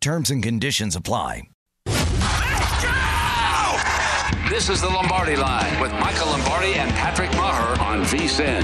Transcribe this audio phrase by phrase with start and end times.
[0.00, 1.42] Terms and conditions apply.
[4.48, 8.62] This is the Lombardi Line with Michael Lombardi and Patrick Meagher on VSIN.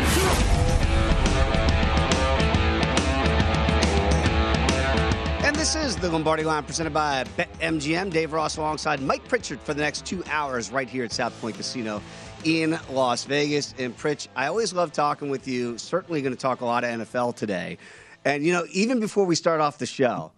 [5.45, 8.11] And this is the Lombardi Line presented by BetMGM.
[8.11, 11.59] Dave Ross alongside Mike Pritchard for the next two hours right here at South Point
[11.59, 12.01] Casino
[12.45, 13.75] in Las Vegas.
[13.79, 15.77] And Pritch, I always love talking with you.
[15.77, 17.77] Certainly going to talk a lot of NFL today.
[18.25, 20.33] And, you know, even before we start off the show,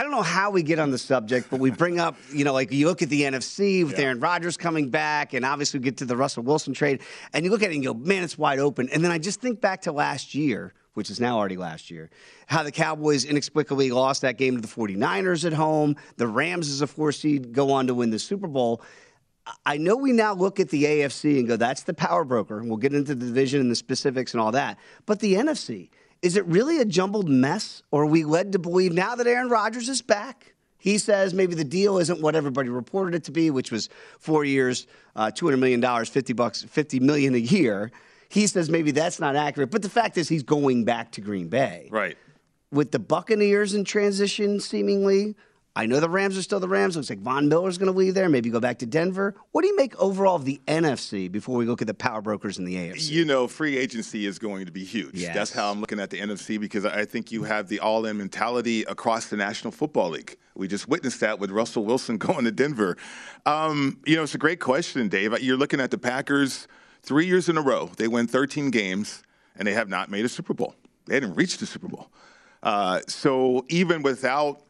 [0.00, 2.54] I don't know how we get on the subject, but we bring up, you know,
[2.54, 4.06] like you look at the NFC with yeah.
[4.06, 7.02] Aaron Rodgers coming back, and obviously we get to the Russell Wilson trade,
[7.34, 8.88] and you look at it and you go, man, it's wide open.
[8.94, 12.10] And then I just think back to last year which is now already last year,
[12.46, 15.94] how the Cowboys inexplicably lost that game to the 49ers at home.
[16.16, 18.82] The Rams, as a four seed, go on to win the Super Bowl.
[19.64, 22.58] I know we now look at the AFC and go, that's the power broker.
[22.58, 24.78] And we'll get into the division and the specifics and all that.
[25.06, 25.90] But the NFC,
[26.22, 27.82] is it really a jumbled mess?
[27.90, 30.54] Or are we led to believe now that Aaron Rodgers is back?
[30.78, 34.44] He says maybe the deal isn't what everybody reported it to be, which was four
[34.44, 37.90] years, uh, $200 million, 50 bucks, 50 million a year.
[38.30, 41.48] He says maybe that's not accurate, but the fact is he's going back to Green
[41.48, 41.88] Bay.
[41.90, 42.16] Right.
[42.72, 45.34] With the Buccaneers in transition, seemingly,
[45.76, 46.96] I know the Rams are still the Rams.
[46.96, 48.28] Looks like Von Miller's going to leave there.
[48.28, 49.34] Maybe go back to Denver.
[49.52, 52.58] What do you make overall of the NFC before we look at the power brokers
[52.58, 53.10] in the AFC?
[53.10, 55.14] You know, free agency is going to be huge.
[55.14, 55.34] Yes.
[55.34, 58.82] That's how I'm looking at the NFC because I think you have the all-in mentality
[58.82, 60.36] across the National Football League.
[60.56, 62.96] We just witnessed that with Russell Wilson going to Denver.
[63.46, 65.40] Um, you know, it's a great question, Dave.
[65.40, 66.66] You're looking at the Packers–
[67.02, 69.22] Three years in a row, they win 13 games,
[69.56, 70.74] and they have not made a Super Bowl.
[71.06, 72.10] They didn't reach the Super Bowl.
[72.62, 74.60] Uh, so even without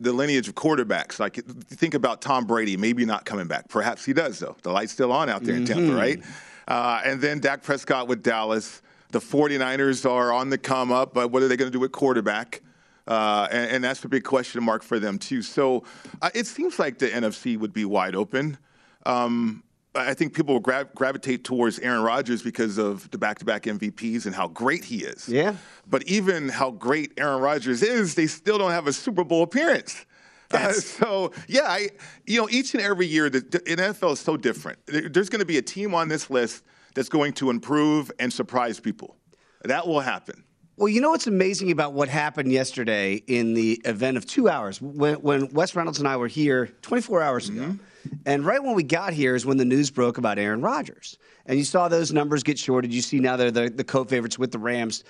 [0.00, 3.68] the lineage of quarterbacks, like think about Tom Brady, maybe not coming back.
[3.68, 4.56] Perhaps he does, though.
[4.62, 5.72] The light's still on out there mm-hmm.
[5.72, 6.22] in Tampa, right?
[6.68, 8.82] Uh, and then Dak Prescott with Dallas.
[9.10, 11.92] The 49ers are on the come up, but what are they going to do with
[11.92, 12.60] quarterback?
[13.06, 15.40] Uh, and, and, that's a big question mark for them, too.
[15.40, 15.84] So
[16.20, 18.58] uh, it seems like the NFC would be wide open.
[19.06, 19.62] Um,
[19.96, 24.34] I think people will gra- gravitate towards Aaron Rodgers because of the back-to-back MVPs and
[24.34, 25.28] how great he is.
[25.28, 25.56] Yeah.
[25.88, 30.04] But even how great Aaron Rodgers is, they still don't have a Super Bowl appearance.
[30.52, 31.88] Uh, so yeah, I,
[32.26, 34.78] you know, each and every year the, the NFL is so different.
[34.86, 36.64] There's going to be a team on this list
[36.94, 39.16] that's going to improve and surprise people.
[39.64, 40.44] That will happen.
[40.78, 44.80] Well, you know what's amazing about what happened yesterday in the event of two hours
[44.80, 47.76] when, when Wes Reynolds and I were here 24 hours ago.
[48.24, 51.18] And right when we got here is when the news broke about Aaron Rodgers.
[51.46, 52.92] And you saw those numbers get shorted.
[52.92, 55.04] You see now they're the, the co favorites with the Rams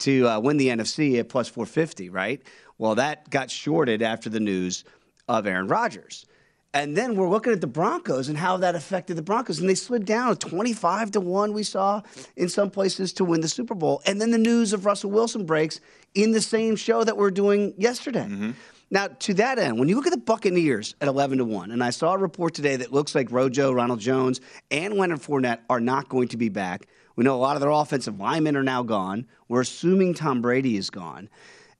[0.00, 2.42] to uh, win the NFC at plus 450, right?
[2.78, 4.84] Well, that got shorted after the news
[5.28, 6.26] of Aaron Rodgers.
[6.74, 9.58] And then we're looking at the Broncos and how that affected the Broncos.
[9.58, 12.00] And they slid down 25 to 1, we saw
[12.36, 14.00] in some places to win the Super Bowl.
[14.06, 15.80] And then the news of Russell Wilson breaks
[16.14, 18.24] in the same show that we're doing yesterday.
[18.24, 18.50] Mm-hmm.
[18.92, 21.82] Now, to that end, when you look at the Buccaneers at 11 to 1, and
[21.82, 25.80] I saw a report today that looks like Rojo, Ronald Jones, and Leonard Fournette are
[25.80, 26.86] not going to be back.
[27.16, 29.26] We know a lot of their offensive linemen are now gone.
[29.48, 31.30] We're assuming Tom Brady is gone.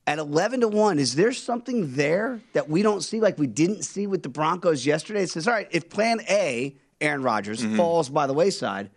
[0.07, 3.83] At 11 to 1, is there something there that we don't see like we didn't
[3.83, 5.21] see with the Broncos yesterday?
[5.21, 7.77] It says, all right, if plan A, Aaron Rodgers, mm-hmm.
[7.77, 8.89] falls by the wayside,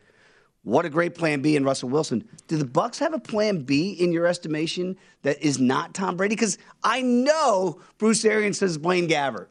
[0.66, 2.28] what a great plan B in Russell Wilson.
[2.48, 6.34] Do the Bucks have a plan B in your estimation that is not Tom Brady?
[6.34, 9.46] Because I know Bruce Arians says Blaine Gabbert.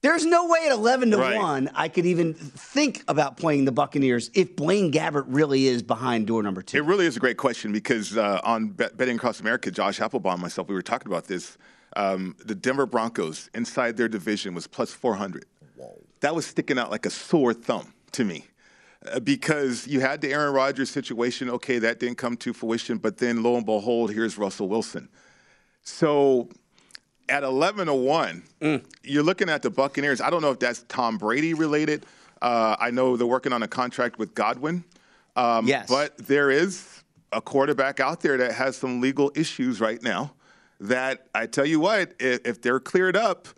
[0.00, 1.36] There's no way at 11 to right.
[1.36, 6.28] 1 I could even think about playing the Buccaneers if Blaine Gabbert really is behind
[6.28, 6.78] door number two.
[6.78, 10.34] It really is a great question because uh, on Bet- Betting Across America, Josh Applebaum
[10.34, 11.58] and myself, we were talking about this.
[11.96, 15.46] Um, the Denver Broncos inside their division was plus 400.
[15.74, 16.00] Whoa.
[16.20, 18.44] That was sticking out like a sore thumb to me.
[19.06, 21.48] Uh, because you had the Aaron Rodgers situation.
[21.48, 25.08] Okay, that didn't come to fruition, but then lo and behold, here's Russell Wilson.
[25.82, 26.50] So
[27.30, 28.84] at 11 to 1, mm.
[29.02, 30.20] you're looking at the Buccaneers.
[30.20, 32.04] I don't know if that's Tom Brady related.
[32.42, 34.84] Uh, I know they're working on a contract with Godwin.
[35.36, 35.88] Um, yes.
[35.88, 37.02] But there is
[37.32, 40.34] a quarterback out there that has some legal issues right now
[40.80, 43.48] that I tell you what, if, if they're cleared up,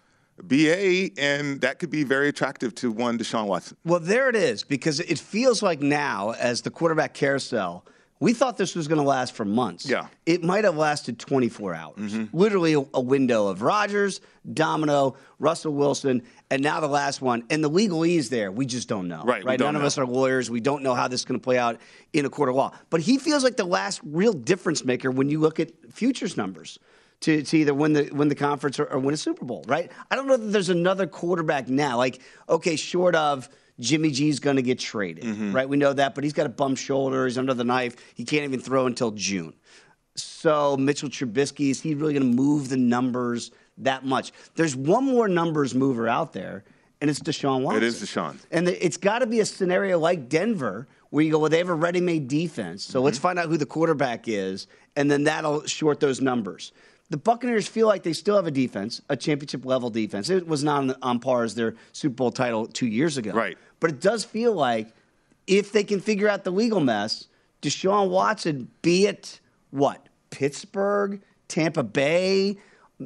[0.43, 3.77] BA, and that could be very attractive to one Deshaun Watson.
[3.85, 7.85] Well, there it is, because it feels like now, as the quarterback carousel,
[8.21, 9.85] We thought this was going to last for months.
[9.85, 10.07] Yeah.
[10.27, 11.97] It might have lasted 24 hours.
[11.99, 12.37] Mm-hmm.
[12.37, 14.21] Literally a, a window of Rodgers,
[14.55, 17.43] Domino, Russell Wilson, and now the last one.
[17.51, 19.25] And the legalese there, we just don't know.
[19.25, 19.59] Right, Right.
[19.59, 20.53] None of us are lawyers.
[20.53, 21.81] We don't know how this is going to play out
[22.13, 22.71] in a court of law.
[22.91, 26.79] But he feels like the last real difference maker when you look at futures numbers.
[27.23, 29.91] To, to either win the win the conference or, or win a Super Bowl, right?
[30.11, 31.97] I don't know that there's another quarterback now.
[31.97, 33.49] Like, okay, short of
[33.79, 35.53] Jimmy G's going to get traded, Mm-hmm.
[35.55, 35.69] right?
[35.69, 37.27] We know that, but he's got a bum shoulder.
[37.27, 37.95] He's under the knife.
[38.15, 39.55] He can't even throw until June.
[40.15, 44.33] So Mitchell Trubisky is he really going to move the numbers that much?
[44.57, 46.65] There's one more numbers mover out there,
[47.01, 47.83] and it's Deshaun Watson.
[47.83, 48.37] It is Deshaun.
[48.51, 51.69] and it's got to be a scenario like Denver where you go, well, they have
[51.69, 53.05] a ready-made defense, so Mm-hmm.
[53.05, 54.67] let's find out who the quarterback is,
[54.97, 56.73] and then that'll short those numbers.
[57.13, 60.31] The Buccaneers feel like they still have a defense, a championship level defense.
[60.31, 63.33] It was not on, on par as their Super Bowl title two years ago.
[63.33, 63.59] Right.
[63.81, 64.89] But it does feel like
[65.47, 67.27] if they can figure out the legal mess,
[67.61, 69.41] Deshaun Watson, be it
[69.73, 72.57] what Pittsburgh, Tampa Bay,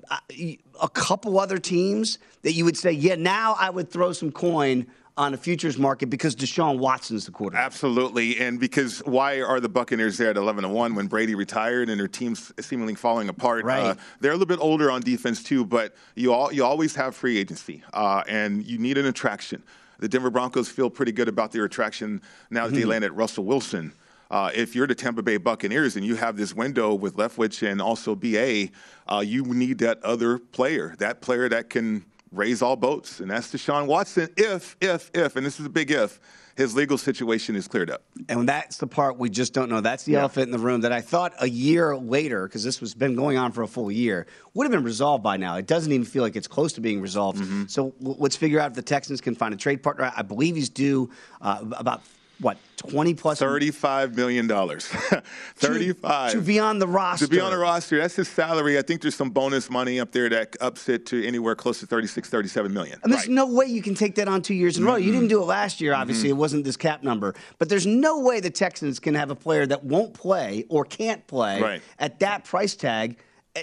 [0.08, 4.30] uh, a couple other teams that you would say, yeah, now I would throw some
[4.30, 4.86] coin
[5.18, 7.64] on a futures market because Deshaun Watson's the quarterback.
[7.64, 11.88] Absolutely, and because why are the Buccaneers there at eleven and one when Brady retired
[11.88, 13.64] and their team's seemingly falling apart?
[13.64, 13.96] Uh, Right.
[14.20, 17.38] they're a little bit older on defense too, but you all you always have free
[17.38, 19.62] agency, uh, and you need an attraction.
[19.98, 22.20] The Denver Broncos feel pretty good about their attraction
[22.50, 23.92] now that they landed Russell Wilson.
[24.30, 27.80] Uh, if you're the Tampa Bay Buccaneers and you have this window with Leftwich and
[27.80, 28.70] also BA,
[29.08, 32.04] uh, you need that other player, that player that can
[32.36, 34.28] raise all boats, and that's Deshaun Watson.
[34.36, 36.20] If, if, if, and this is a big if,
[36.56, 38.02] his legal situation is cleared up.
[38.30, 39.82] And that's the part we just don't know.
[39.82, 42.94] That's the elephant in the room that I thought a year later, because this was
[42.94, 45.56] been going on for a full year, would have been resolved by now.
[45.56, 47.70] It doesn't even feel like it's close to being resolved.
[47.70, 50.10] So w- let's figure out if the Texans can find a trade partner.
[50.16, 51.10] I believe he's due
[51.42, 52.02] uh, about
[52.38, 54.86] what twenty plus Thirty-five million dollars.
[55.56, 57.26] Thirty-five to be on the roster.
[57.26, 58.78] To be on the roster, that's his salary.
[58.78, 61.86] I think there's some bonus money up there that ups it to anywhere close to
[61.86, 62.98] 36, 37 million.
[63.02, 64.96] And there's no way you can take that on two years in a row.
[64.96, 65.20] You mm-hmm.
[65.20, 66.28] didn't do it last year, obviously.
[66.28, 66.36] Mm-hmm.
[66.36, 67.34] It wasn't this cap number.
[67.58, 71.26] But there's no way the Texans can have a player that won't play or can't
[71.26, 71.82] play Right.
[71.98, 73.18] at that price tag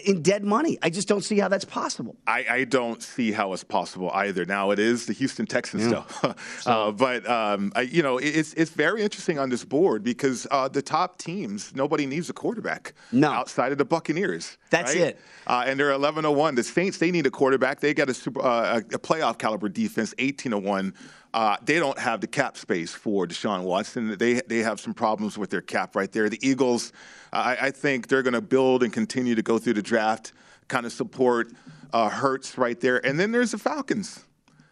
[0.05, 0.77] in dead money.
[0.81, 2.15] I just don't see how that's possible.
[2.27, 4.45] I, I don't see how it's possible either.
[4.45, 6.05] Now it is the Houston Texans, though.
[6.65, 10.47] uh, but um, I, you know, it- it's it's very interesting on this board because
[10.51, 12.93] uh, the top teams, nobody needs a quarterback.
[13.11, 13.29] No.
[13.31, 14.57] outside of the Buccaneers.
[14.69, 15.01] That's right?
[15.03, 15.19] it.
[15.45, 16.55] Uh, and they're 11 1.
[16.55, 17.79] The Saints, they need a quarterback.
[17.79, 20.93] They got a super uh, a playoff caliber defense, 18 1.
[21.33, 24.15] Uh, they don't have the cap space for Deshaun Watson.
[24.17, 26.29] They they have some problems with their cap right there.
[26.29, 26.93] The Eagles,
[27.31, 30.33] I, I think they're going to build and continue to go through the draft,
[30.67, 31.51] kind of support
[31.91, 33.03] uh, Hurts right there.
[33.03, 34.25] And then there's the Falcons.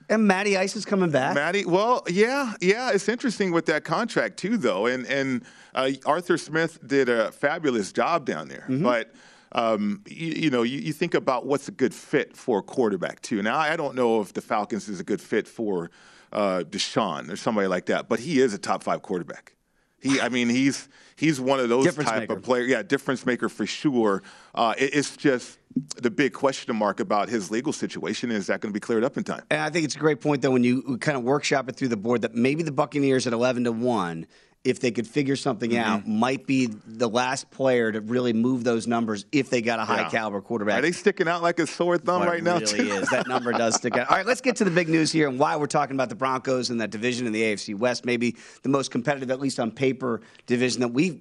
[0.08, 1.34] And Matty Ice is coming back.
[1.36, 5.44] Matty, well, yeah, yeah, it's interesting with that contract too, though, and and
[5.74, 9.14] uh, Arthur Smith did a fabulous job down there, but.
[9.54, 13.22] Um, you, you know, you, you think about what's a good fit for a quarterback
[13.22, 13.42] too.
[13.42, 15.92] Now, I don't know if the Falcons is a good fit for
[16.32, 19.56] uh, Deshaun or somebody like that, but he is a top five quarterback.
[20.02, 22.34] He, I mean, he's he's one of those Difference type maker.
[22.34, 22.64] of player.
[22.64, 24.24] Yeah, difference maker for sure.
[24.56, 25.60] Uh, it- it's just
[26.02, 28.32] the big question mark about his legal situation.
[28.32, 29.44] Is that going to be cleared up in time?
[29.52, 31.90] And I think it's a great point, though, when you kind of workshop it through
[31.90, 34.26] the board that maybe the Buccaneers at 11 to 1,
[34.64, 35.90] if they could figure something Mm-hmm.
[35.90, 39.86] out, might be the last player to really move those numbers if they got a
[39.86, 40.10] high Yeah.
[40.10, 40.80] caliber quarterback.
[40.80, 42.60] Are they sticking out like a sore thumb Well, right it now?
[42.60, 43.10] really is.
[43.10, 44.08] That number does stick out.
[44.12, 46.16] All right, let's get to the big news here and why we're talking about the
[46.16, 48.06] Broncos and that division in the AFC West.
[48.06, 51.20] Maybe the most competitive, at least on paper, division that we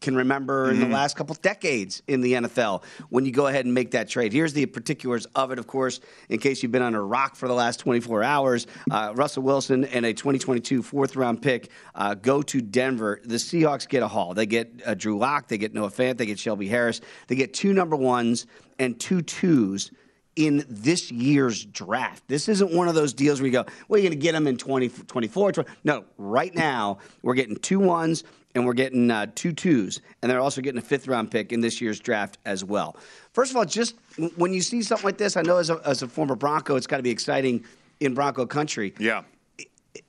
[0.00, 2.82] can remember in the last couple decades in the NFL.
[3.10, 5.58] When you go ahead and make that trade, here's the particulars of it.
[5.58, 9.12] Of course, in case you've been on a rock for the last 24 hours, uh,
[9.16, 13.20] Russell Wilson and a 2022 fourth round pick uh, go to Denver.
[13.24, 14.34] The Seahawks get a haul.
[14.34, 17.54] They get uh, Drew Lock, they get Noah Fant, they get Shelby Harris, they get
[17.54, 18.46] two number ones
[18.78, 19.90] and two twos
[20.36, 22.22] in this year's draft.
[22.28, 24.46] This isn't one of those deals where you go, well, you're going to get them
[24.46, 25.52] in 20, 24.
[25.52, 25.70] 20.
[25.82, 28.22] No, right now, we're getting two ones
[28.54, 30.00] and we're getting uh, two twos.
[30.22, 32.96] And they're also getting a fifth round pick in this year's draft as well.
[33.32, 33.96] First of all, just
[34.36, 36.86] when you see something like this, I know as a, as a former Bronco, it's
[36.86, 37.64] got to be exciting
[37.98, 38.94] in Bronco country.
[38.98, 39.22] Yeah.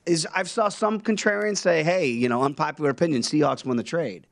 [0.06, 4.26] Is I've saw some contrarians say, hey, you know, unpopular opinion, Seahawks won the trade.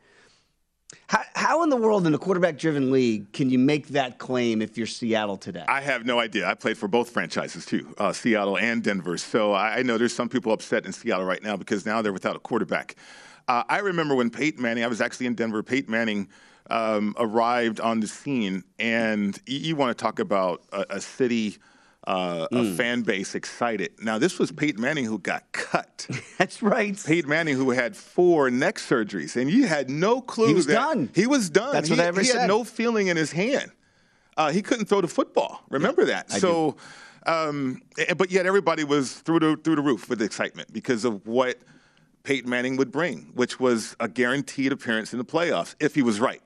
[1.09, 4.63] How, how in the world in a quarterback driven league can you make that claim
[4.63, 5.65] if you're Seattle today?
[5.69, 6.49] I have no idea.
[6.49, 9.19] I played for both franchises too, uh, Seattle and Denver.
[9.19, 12.13] So I, I know there's some people upset in Seattle right now because now they're
[12.13, 12.97] without a quarterback.
[13.49, 16.29] Uh, I remember when Peyton Manning, I was actually in Denver, Peyton Manning
[16.71, 21.57] um, arrived on the scene, and you, you want to talk about a, a city
[22.09, 23.93] uh, a fan base excited.
[24.01, 26.09] Now, this was Peyton Manning who got cut.
[26.39, 26.99] That's right.
[27.05, 31.11] Peyton Manning, who had four neck surgeries, and you had no clue He was done.
[31.15, 31.75] He was done.
[31.75, 32.41] That's he, what everybody he said.
[32.41, 33.71] had no feeling in his hand.
[34.39, 35.61] Uh, he couldn't throw the football.
[35.69, 36.29] Remember that.
[36.33, 36.77] I so,
[37.27, 41.27] um, eh, but yet everybody was through the through the roof with excitement because of
[41.27, 41.59] what
[42.23, 46.21] Peyton Manning would bring, which was a guaranteed appearance in the playoffs if he was
[46.21, 46.41] right.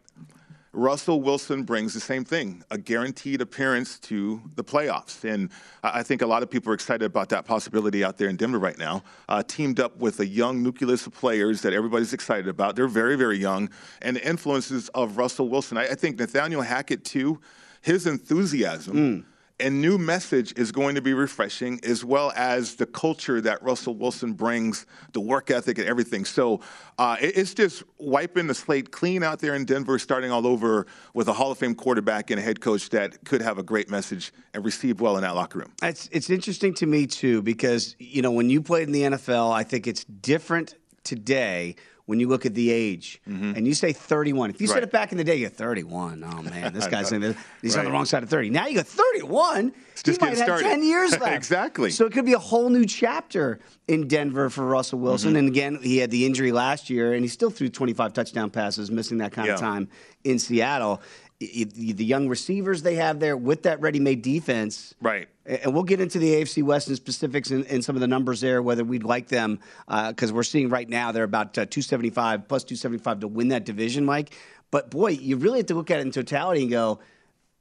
[0.74, 5.22] Russell Wilson brings the same thing, a guaranteed appearance to the playoffs.
[5.22, 5.50] And
[5.82, 8.58] I think a lot of people are excited about that possibility out there in Denver
[8.58, 9.02] right now.
[9.28, 12.74] Uh, teamed up with a young nucleus of players that everybody's excited about.
[12.74, 13.68] They're very, very young.
[14.00, 15.76] And the influences of Russell Wilson.
[15.76, 17.38] I, I think Nathaniel Hackett, too,
[17.82, 19.26] his enthusiasm
[19.62, 23.94] and new message is going to be refreshing, as well as the culture that Russell
[23.94, 26.24] Wilson brings, the work ethic and everything.
[26.24, 26.60] So
[26.98, 31.28] uh, it's just wiping the slate clean out there in Denver, starting all over with
[31.28, 34.32] a Hall of Fame quarterback and a head coach that could have a great message
[34.52, 35.72] and receive well in that locker room.
[35.82, 39.52] It's it's interesting to me too because you know when you played in the NFL,
[39.52, 41.76] I think it's different today
[42.12, 44.50] when you look at the age and you say 31.
[44.50, 44.84] If you said Mm-hmm.
[44.84, 46.22] It back in the day, you're 31.
[46.22, 48.50] Oh man, this guy's saying he's on the wrong side of 30.
[48.50, 49.72] Now you go 31.
[49.94, 51.34] just he might getting have 10 years left.
[51.34, 51.90] Exactly.
[51.90, 55.30] So it could be a whole new chapter in Denver for Russell Wilson.
[55.30, 55.36] Mm-hmm.
[55.38, 58.90] And again, he had the injury last year, and he still threw 25 touchdown passes,
[58.90, 59.88] missing that kind of time
[60.22, 61.00] in Seattle.
[61.40, 65.28] The young receivers they have there with that ready-made defense, Right.
[65.44, 68.40] And we'll get into the AFC West and specifics and, and some of the numbers
[68.40, 69.58] there, whether we'd like them,
[69.88, 74.04] because we're seeing right now they're about uh, 275 plus 275 to win that division,
[74.04, 74.34] Mike.
[74.70, 77.00] But boy, you really have to look at it in totality and go,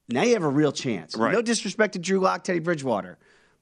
[0.10, 1.16] now you have a real chance.
[1.16, 1.34] Right.
[1.34, 3.18] No disrespect to Drew Lock, Teddy Bridgewater.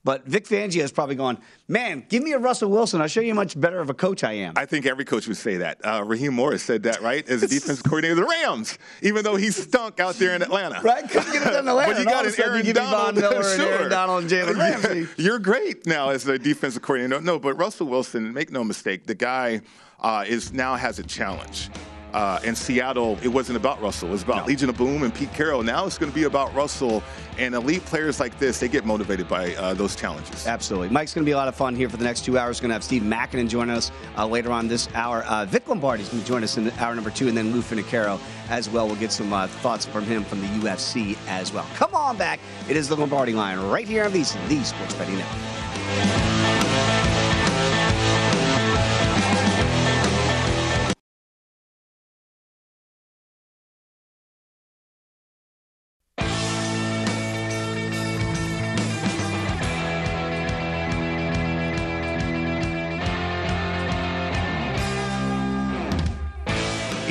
[0.06, 1.38] But Vic Fangio is probably going,
[1.68, 3.02] man, give me a Russell Wilson.
[3.02, 4.54] I'll show you how much better of a coach I am.
[4.56, 5.86] I think every coach would say that.
[5.86, 7.28] Uh, Raheem Morris said that, right?
[7.28, 10.80] As a defensive coordinator of the Rams, even though he stunk out there in Atlanta.
[10.82, 11.08] Right?
[11.10, 11.94] Couldn't get it done in Atlanta.
[11.94, 13.16] But you got an you Aaron Von Donald.
[13.16, 13.90] Miller and Aaron sure.
[13.90, 15.08] Donald and Jalen Ramsey.
[15.22, 17.22] You're great now as a defensive coordinator.
[17.22, 19.62] No, but Russell Wilson, make no mistake, the guy
[20.00, 21.70] uh, is now has a challenge.
[22.14, 24.10] Uh, in Seattle, it wasn't about Russell.
[24.10, 25.62] It was about Legion of Boom and Pete Carroll.
[25.64, 27.04] Now it's going to be about Russell.
[27.38, 30.46] And elite players like this, they get motivated by uh, those challenges.
[30.46, 30.90] Absolutely.
[30.90, 32.58] Mike's going to be a lot of fun here for the next two hours.
[32.60, 35.24] We're Going to have Steve Makinen join us uh, later on this hour.
[35.24, 38.20] Uh, Vic Lombardi's going to join us in hour number two, and then Lou Finocchiaro
[38.50, 38.88] as well.
[38.88, 41.66] We'll get some uh, thoughts from him from the UFC as well.
[41.76, 42.40] Come on back.
[42.68, 46.39] It is the Lombardi line right here on VSiN, the Sports Betting Network.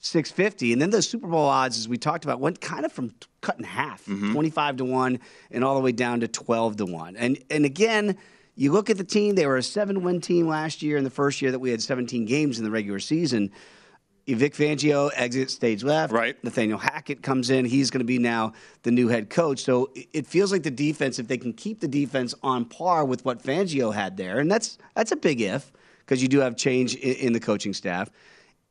[0.00, 0.72] 650.
[0.72, 3.58] And then those Super Bowl odds, as we talked about, went kind of from cut
[3.58, 5.20] in half, 25 to 1
[5.52, 7.16] and all the way down to 12 to 1.
[7.16, 8.16] And and again,
[8.56, 11.10] you look at the team, they were a seven win team last year in the
[11.10, 13.52] first year that we had 17 games in the regular season.
[14.34, 16.12] Vic Fangio exits stage left.
[16.12, 16.42] Right.
[16.42, 17.64] Nathaniel Hackett comes in.
[17.64, 19.62] He's going to be now the new head coach.
[19.62, 23.24] So it- feels like the defense, if they can keep the defense on par with
[23.24, 26.96] what Fangio had there, and that's that's a big if because you do have change
[26.96, 28.10] in, in the coaching staff.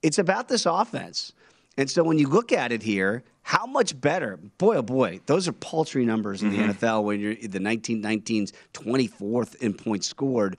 [0.01, 1.31] It's about this offense.
[1.77, 4.37] And so when you look at it here, how much better?
[4.57, 6.71] Boy, oh boy, those are paltry numbers in the mm-hmm.
[6.71, 10.57] NFL when you're the 1919's 24th in points scored.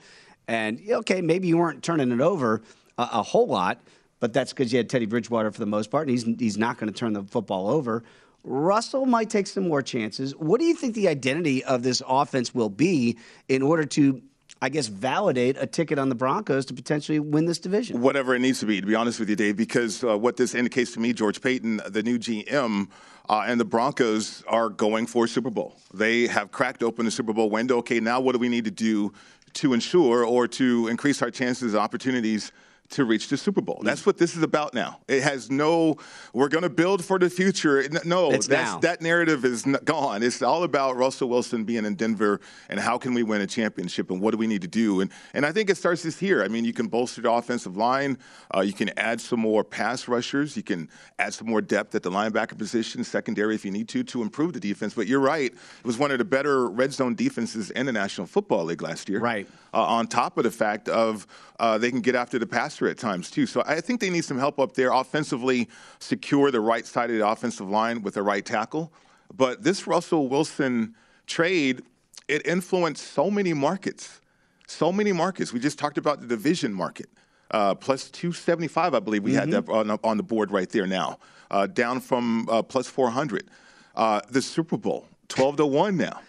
[0.49, 2.63] And okay, maybe you weren't turning it over
[2.99, 3.81] a, a whole lot,
[4.21, 6.79] but that's because you had Teddy Bridgewater for the most part, and he's, he's not
[6.79, 8.03] going to turn the football over.
[8.45, 10.35] Russell might take some more chances.
[10.37, 13.19] What do you think the identity of this offense will be
[13.49, 14.23] in order to
[14.63, 18.01] I guess, validate a ticket on the Broncos to potentially win this division.
[18.01, 20.55] Whatever it needs to be, to be honest with you, Dave, because uh, what this
[20.55, 22.89] indicates to me, George Paton, the new GM,
[23.29, 25.77] uh, and the Broncos are going for Super Bowl.
[25.93, 27.77] They have cracked open the Super Bowl window.
[27.79, 29.13] Okay, now what do we need to do
[29.55, 32.51] to ensure or to increase our chances and opportunities
[32.91, 33.81] to reach the Super Bowl.
[33.83, 35.01] That's what this is about now.
[35.09, 35.97] It has no,
[36.33, 37.85] we're going to build for the future.
[38.05, 38.79] No, it's that's, now.
[38.81, 40.23] that narrative is gone.
[40.23, 44.11] It's all about Russell Wilson being in Denver and how can we win a championship
[44.11, 45.01] and what do we need to do.
[45.01, 46.45] And, and I think it starts this year.
[46.45, 48.19] I mean, you can bolster the offensive line.
[48.55, 50.57] Uh, you can add some more pass rushers.
[50.57, 50.89] You can
[51.19, 54.53] add some more depth at the linebacker position, secondary if you need to, to improve
[54.53, 54.95] the defense.
[54.95, 55.53] But you're right.
[55.53, 59.09] It was one of the better red zone defenses in the National Football League last
[59.09, 59.21] year.
[59.21, 59.49] Right.
[59.75, 61.27] Uh, on top of the fact of
[61.59, 62.47] uh, they can get after the
[62.85, 63.47] at times too.
[63.47, 65.69] So I think they need some help up there offensively,
[65.99, 68.93] secure the right side of the offensive line with the right tackle.
[69.35, 70.95] But this Russell Wilson
[71.27, 71.83] trade,
[72.29, 74.21] it influenced so many markets,
[74.67, 75.53] so many markets.
[75.53, 77.09] We just talked about the division market.
[77.51, 79.53] Uh, plus 275, I believe we mm-hmm.
[79.53, 81.19] had that on, on, the board right there now,
[81.51, 83.49] uh, down from uh, plus 400.
[83.95, 86.21] Uh, the Super Bowl, 12 to 1 now.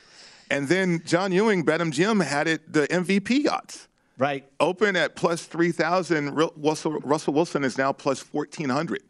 [0.50, 3.88] And then John Ewing, BetMGM had it the MVP odds.
[4.18, 4.50] Right.
[4.60, 6.34] Open at plus 3,000.
[6.56, 9.04] Russell, Russell Wilson is now plus 1,400.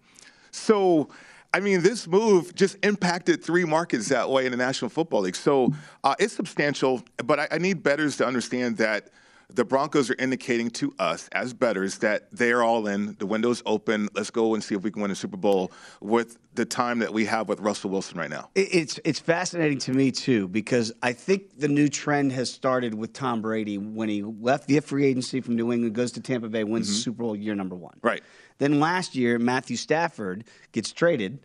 [0.51, 1.09] So,
[1.53, 5.35] I mean, this move just impacted three markets that way in the National Football League.
[5.35, 5.73] So
[6.03, 9.09] uh, it's substantial, but I, I need bettors to understand that–
[9.49, 13.15] the Broncos are indicating to us as bettors that they're all in.
[13.17, 14.09] The window's open.
[14.13, 17.13] Let's go and see if we can win a Super Bowl with the time that
[17.13, 18.49] we have with Russell Wilson right now.
[18.55, 23.13] It's it's fascinating to me too because I think the new trend has started with
[23.13, 26.63] Tom Brady when he left the free agency from New England, goes to Tampa Bay,
[26.65, 26.95] wins mm-hmm.
[26.95, 27.97] Super Bowl year number one.
[28.01, 28.21] Right.
[28.57, 31.39] Then last year, Matthew Stafford gets traded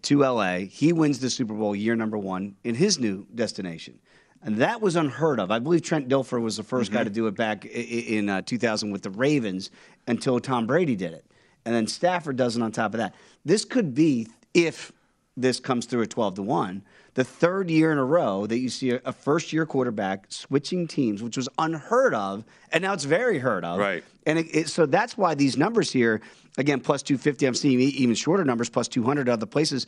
[0.00, 0.58] to LA.
[0.58, 3.98] He wins the Super Bowl year number one in his new destination.
[4.44, 5.50] And that was unheard of.
[5.50, 6.94] I believe Trent Dilfer was the 1st mm-hmm.
[6.94, 9.70] guy to do it back in uh, 2000 with the Ravens
[10.06, 11.24] until Tom Brady did it.
[11.64, 13.14] And then Stafford does it on top of that.
[13.44, 14.90] This could be, if
[15.36, 16.82] this comes through at 12 to 1,
[17.14, 21.22] the third year in a row that you see a, first year quarterback switching teams,
[21.22, 22.44] which was unheard of.
[22.72, 23.78] And now it's very heard of.
[23.78, 24.02] Right.
[24.26, 26.20] And it, it, so that's why these numbers here,
[26.58, 29.86] again, plus 250, I'm seeing even shorter numbers, plus 200 other places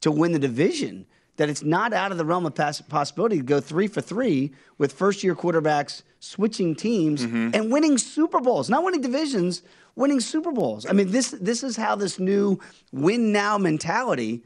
[0.00, 1.06] to win the division
[1.40, 4.92] that it's not out of the realm of possibility to go three for three with
[4.92, 7.54] first year quarterbacks switching teams mm-hmm.
[7.54, 9.62] and winning Super Bowls, not winning divisions,
[9.96, 10.84] winning Super Bowls.
[10.84, 12.60] I mean, this this is how this new
[12.92, 14.42] win now mentality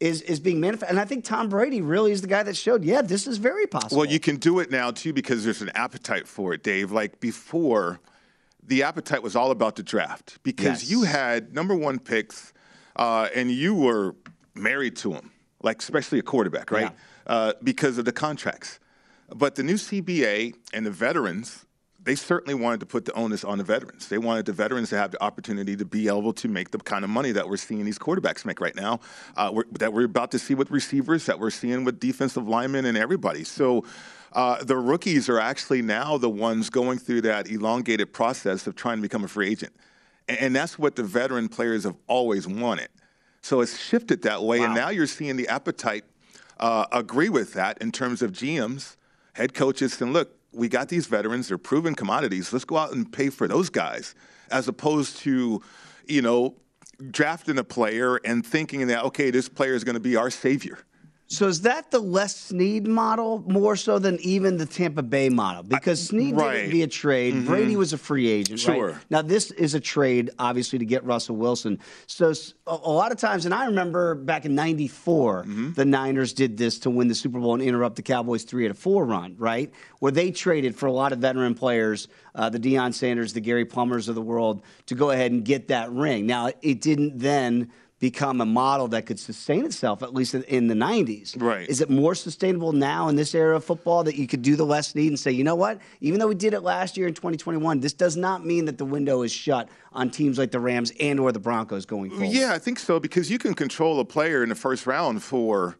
[0.00, 0.88] is is being manifested.
[0.88, 3.66] And I think Tom Brady really is the guy that showed, yeah, this is very
[3.66, 3.98] possible.
[3.98, 6.90] Well, you can do it now too because there's an appetite for it, Dave.
[6.90, 8.00] Like before,
[8.62, 10.90] the appetite was all about the draft because yes.
[10.90, 12.54] you had number one picks
[12.96, 14.16] uh, and you were
[14.54, 15.30] married to them
[15.62, 16.92] like especially a quarterback, right?
[16.92, 17.32] Yeah.
[17.32, 18.78] Uh, because of the contracts.
[19.34, 21.66] But the new CBA and the veterans,
[22.02, 24.08] they certainly wanted to put the onus on the veterans.
[24.08, 27.04] They wanted the veterans to have the opportunity to be able to make the kind
[27.04, 29.00] of money that we're seeing these quarterbacks make right now,
[29.36, 32.86] uh, we're, that we're about to see with receivers, that we're seeing with defensive linemen
[32.86, 33.44] and everybody.
[33.44, 33.84] So
[34.32, 38.98] uh, the rookies are actually now the ones going through that elongated process of trying
[38.98, 39.74] to become a free agent.
[40.28, 42.88] And, and that's what the veteran players have always wanted.
[43.42, 44.66] So it's shifted that way, wow.
[44.66, 46.04] and now you're seeing the appetite
[46.60, 48.96] uh, agree with that in terms of GMs,
[49.34, 52.52] head coaches saying, look, we got these veterans, they're proven commodities.
[52.52, 54.14] Let's go out and pay for those guys,
[54.50, 55.62] as opposed to,
[56.06, 56.56] you know,
[57.10, 60.78] drafting a player and thinking that, okay, this player is going to be our savior.
[61.30, 65.62] So is that the Les Snead model more so than even the Tampa Bay model?
[65.62, 66.54] Because Snead right.
[66.54, 67.34] didn't be a trade.
[67.34, 67.46] Mm-hmm.
[67.46, 68.60] Brady was a free agent.
[68.60, 68.92] Sure.
[68.92, 68.96] Right?
[69.10, 71.80] Now this is a trade, obviously, to get Russell Wilson.
[72.06, 72.32] So
[72.66, 75.72] a, lot of times, and I remember back in '94, mm-hmm.
[75.74, 78.70] the Niners did this to win the Super Bowl and interrupt the Cowboys' three out
[78.70, 79.70] of four run, right?
[79.98, 83.66] Where they traded for a lot of veteran players, uh, the Deion Sanders, the Gary
[83.66, 86.24] Plummers of the world, to go ahead and get that ring.
[86.24, 90.74] Now it didn't then become a model that could sustain itself, at least in the
[90.74, 91.40] 90s.
[91.40, 91.68] Right.
[91.68, 94.64] Is it more sustainable now in this era of football that you could do the
[94.64, 95.80] Les Snead and say, you know what?
[96.00, 98.84] Even though we did it last year in 2021, this does not mean that the
[98.84, 102.28] window is shut on teams like the Rams and or the Broncos going forward.
[102.28, 105.76] Yeah, I think so because you can control a player in the first round for,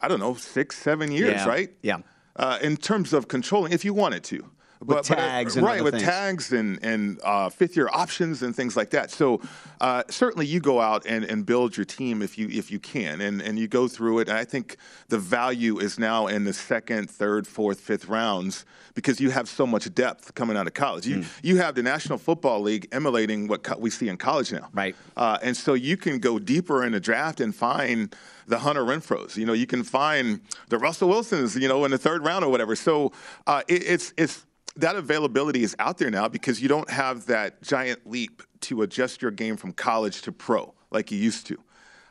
[0.00, 1.48] I don't know, six, seven years, yeah.
[1.48, 1.70] right?
[1.82, 1.98] Yeah.
[2.34, 4.50] Uh, in terms of controlling, if you wanted to
[4.84, 6.04] with but, tags but, uh, right with things.
[6.04, 9.10] tags and and uh, fifth year options and things like that.
[9.10, 9.40] So
[9.80, 13.20] uh, certainly you go out and, and build your team if you if you can
[13.20, 14.28] and and you go through it.
[14.28, 14.76] And I think
[15.08, 18.64] the value is now in the second, third, fourth, fifth rounds
[18.94, 21.06] because you have so much depth coming out of college.
[21.06, 21.26] You mm.
[21.42, 24.68] you have the National Football League emulating what co- we see in college now.
[24.72, 24.94] Right.
[25.16, 28.14] Uh, and so you can go deeper in the draft and find
[28.46, 29.36] the Hunter Renfrows.
[29.36, 31.56] You know, you can find the Russell Wilsons.
[31.56, 32.76] You know, in the third round or whatever.
[32.76, 33.12] So
[33.46, 37.62] uh, it, it's it's that availability is out there now because you don't have that
[37.62, 41.58] giant leap to adjust your game from college to pro like you used to.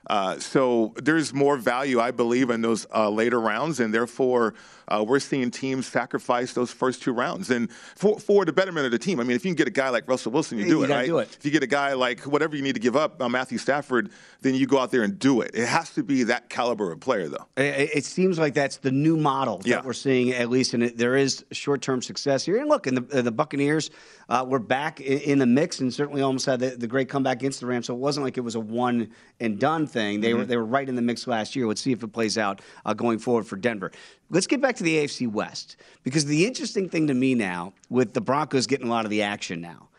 [0.07, 4.55] Uh, so there's more value, I believe, in those uh, later rounds, and therefore
[4.87, 8.91] uh, we're seeing teams sacrifice those first two rounds, and for, for the betterment of
[8.91, 9.19] the team.
[9.19, 10.89] I mean, if you can get a guy like Russell Wilson, you do you it,
[10.89, 11.05] right?
[11.05, 11.37] Do it.
[11.37, 14.09] If you get a guy like whatever you need to give up, uh, Matthew Stafford,
[14.41, 15.51] then you go out there and do it.
[15.53, 17.45] It has to be that caliber of player, though.
[17.55, 19.75] It, it seems like that's the new model Yeah.
[19.75, 22.57] that we're seeing, at least, and it, there is short-term success here.
[22.57, 23.91] And look, in the, uh, the Buccaneers
[24.29, 27.37] uh, were back in, in the mix, and certainly almost had the, the great comeback
[27.37, 27.85] against the Rams.
[27.85, 30.21] So it wasn't like it was a one and done thing.
[30.21, 31.67] They were they were right in the mix last year.
[31.67, 33.91] Let's see if it plays out uh, going forward for Denver.
[34.30, 38.13] Let's get back to the AFC West because the interesting thing to me now, with
[38.13, 39.89] the Broncos getting a lot of the action now,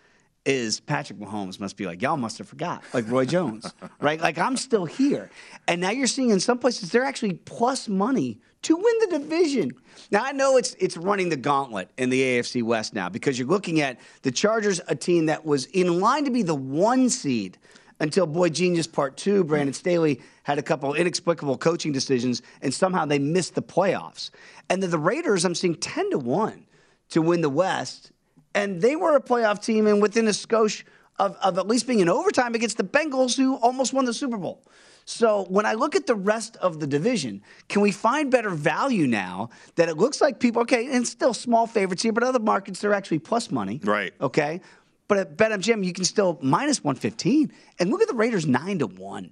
[0.44, 4.20] is Patrick Mahomes must be like, y'all must have forgot, like Roy Jones, right?
[4.20, 5.30] Like I'm still here.
[5.68, 9.72] And now you're seeing in some places they're actually plus money to win the division.
[10.10, 13.48] Now I know it's it's running the gauntlet in the AFC West now because you're
[13.48, 17.58] looking at the Chargers, a team that was in line to be the one seed
[18.02, 23.06] until Boy Genius Part Two, Brandon Staley had a couple inexplicable coaching decisions, and somehow
[23.06, 24.30] they missed the playoffs.
[24.68, 26.66] And then the Raiders, I'm seeing ten to one
[27.10, 28.10] to win the West,
[28.54, 30.82] and they were a playoff team and within a skosh
[31.18, 34.36] of, of at least being in overtime against the Bengals, who almost won the Super
[34.36, 34.62] Bowl.
[35.04, 39.06] So when I look at the rest of the division, can we find better value
[39.06, 42.80] now that it looks like people, okay, and still small favorites here, but other markets,
[42.80, 43.80] they're actually plus money.
[43.82, 44.14] Right.
[44.20, 44.60] Okay.
[45.12, 47.52] But at BetMGM, you can still minus 115.
[47.78, 49.30] And look at the Raiders 9 to 1,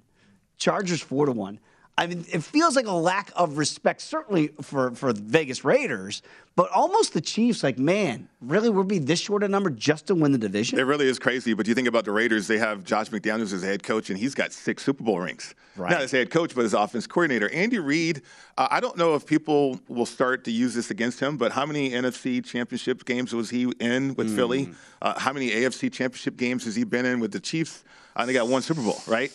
[0.59, 1.59] Chargers 4 to 1.
[1.97, 6.21] I mean, it feels like a lack of respect, certainly for, for the Vegas Raiders,
[6.55, 10.15] but almost the Chiefs, like, man, really, we'll be this short a number just to
[10.15, 10.79] win the division?
[10.79, 11.53] It really is crazy.
[11.53, 14.17] But you think about the Raiders, they have Josh McDaniels as a head coach, and
[14.17, 15.53] he's got six Super Bowl rings.
[15.75, 15.91] Right.
[15.91, 17.49] Not as head coach, but as offense coordinator.
[17.53, 18.21] Andy Reid,
[18.57, 21.65] uh, I don't know if people will start to use this against him, but how
[21.65, 24.69] many NFC championship games was he in with Philly?
[25.01, 27.83] Uh, how many AFC championship games has he been in with the Chiefs?
[28.15, 29.31] I think got one Super Bowl, right?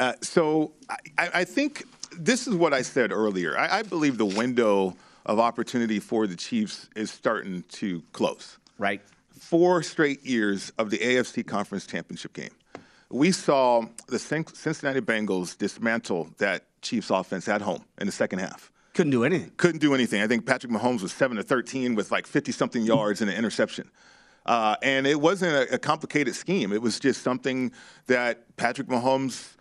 [0.00, 0.72] Uh, so
[1.18, 1.84] I, I think
[2.16, 3.56] this is what I said earlier.
[3.58, 9.02] I, I believe the window of opportunity for the Chiefs is starting to close right.
[9.28, 12.50] four straight years of the AFC Conference Championship game.
[13.10, 18.72] We saw the Cincinnati Bengals dismantle that Chiefs offense at home in the second half.
[18.94, 19.52] Couldn't do anything.
[19.58, 20.22] Couldn't do anything.
[20.22, 23.36] I think Patrick Mahomes was 7 to 13 with like 50 something yards and an
[23.36, 23.90] interception.
[24.46, 26.72] Uh, and it wasn't a, a complicated scheme.
[26.72, 27.72] It was just something
[28.06, 29.56] that Patrick Mahomes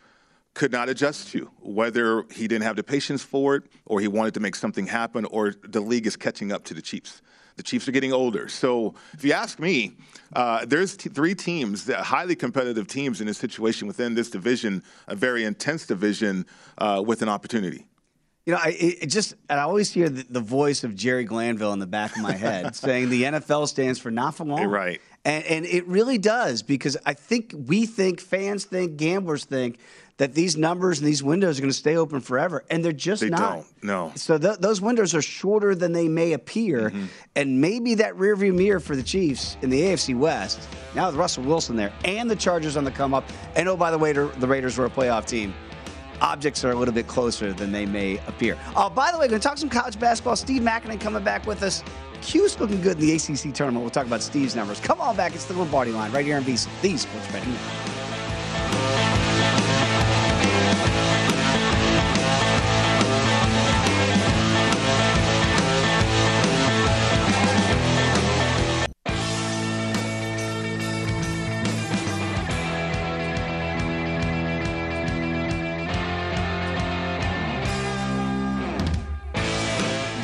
[0.53, 4.33] could not adjust to, whether he didn't have the patience for it or he wanted
[4.33, 7.21] to make something happen or the league is catching up to the Chiefs.
[7.55, 8.47] The Chiefs are getting older.
[8.47, 9.97] So if you ask me,
[10.33, 14.81] uh, there's t- three teams, that highly competitive teams in this situation within this division,
[15.07, 16.45] a very intense division
[16.77, 17.85] uh, with an opportunity.
[18.45, 21.79] You know, I just and I always hear the, the voice of Jerry Glanville in
[21.79, 24.61] the back of my head saying the NFL stands for not for long.
[24.61, 24.99] You're right.
[25.25, 29.77] And, and it really does because I think we think, fans think, gamblers think
[30.19, 33.21] that these numbers and these windows are going to stay open forever, and they're just
[33.21, 33.55] They not.
[33.55, 34.11] don't, no.
[34.15, 37.05] So th- those windows are shorter than they may appear, Mm-hmm.
[37.35, 40.59] and maybe that rearview mirror for the Chiefs in the AFC West
[40.93, 43.23] now with Russell Wilson there and the Chargers on the come up,
[43.55, 45.53] and oh by the way, the Raiders were a playoff team
[46.21, 48.57] objects are a little bit closer than they may appear.
[48.75, 50.35] Oh, by the way, we're going to talk some college basketball.
[50.35, 51.81] Steve Makinen coming back with us.
[52.21, 53.83] Cuse's looking good in the ACC tournament.
[53.83, 54.81] We'll talk about Steve's numbers.
[54.81, 55.33] Come on back.
[55.33, 59.08] It's the Lombardi line right here on VSiN, the Sports Betting Network.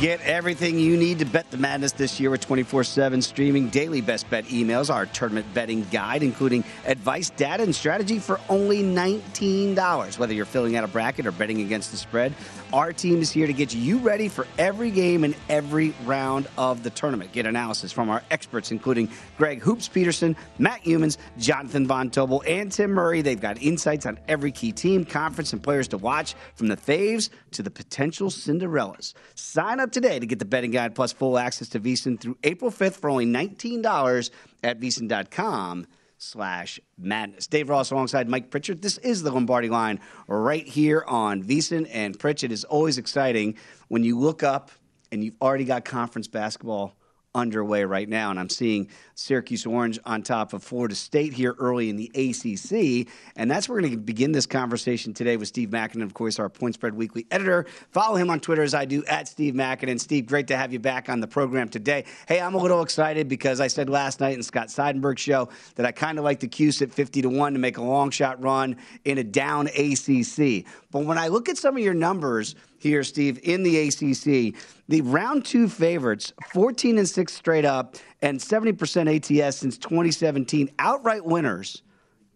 [0.06, 4.02] Get everything you need to bet the madness this year with 24 7 streaming daily
[4.02, 10.20] best bet emails, our tournament betting guide, including advice, data, and strategy for only $19.
[10.20, 12.36] Whether you're filling out a bracket or betting against the spread,
[12.76, 16.84] our team is here to get you ready for every game and every round of
[16.84, 17.32] the tournament.
[17.32, 22.70] Get analysis from our experts, including Greg Hoops Peterson, Matt Youmans, Jonathan Von Tobel, and
[22.70, 23.22] Tim Murray.
[23.22, 27.30] They've got insights on every key team, conference, and players to watch, from the faves
[27.52, 29.14] to the potential Cinderellas.
[29.36, 32.72] Sign up today to get the betting guide plus full access to VSiN through April
[32.72, 34.32] 5th for only $19
[34.66, 35.88] at VSiN.com
[36.26, 37.48] slash madness.
[37.48, 38.82] Dave Ross alongside Mike Pritchard.
[38.82, 42.52] This is the Lombardi line right here on VSiN and Pritchard.
[42.52, 43.58] It is always exciting
[43.88, 44.72] when you look up
[45.12, 46.96] and you've already got conference basketball
[47.36, 51.90] underway right now, and I'm seeing Syracuse Orange on top of Florida State here early
[51.90, 55.70] in the ACC, and that's where we're going to begin this conversation today with Steve
[55.70, 57.66] Makinen, of course, our Point Spread Weekly editor.
[57.92, 60.00] Follow him on Twitter as I do at Steve Makinen.
[60.00, 62.06] Steve, great to have you back on the program today.
[62.28, 65.86] Hey, I'm a little excited because I said last night in Scott Seidenberg's show that
[65.86, 68.42] I kind of like the Cuse at 50 to one to make a long shot
[68.42, 70.66] run in a down ACC.
[70.92, 74.56] But when I look at some of your numbers here, Steve, in the ACC,
[74.88, 80.70] the round two favorites, 14 and 6 straight up, and 70% ATS since 2017.
[80.80, 81.82] Outright winners,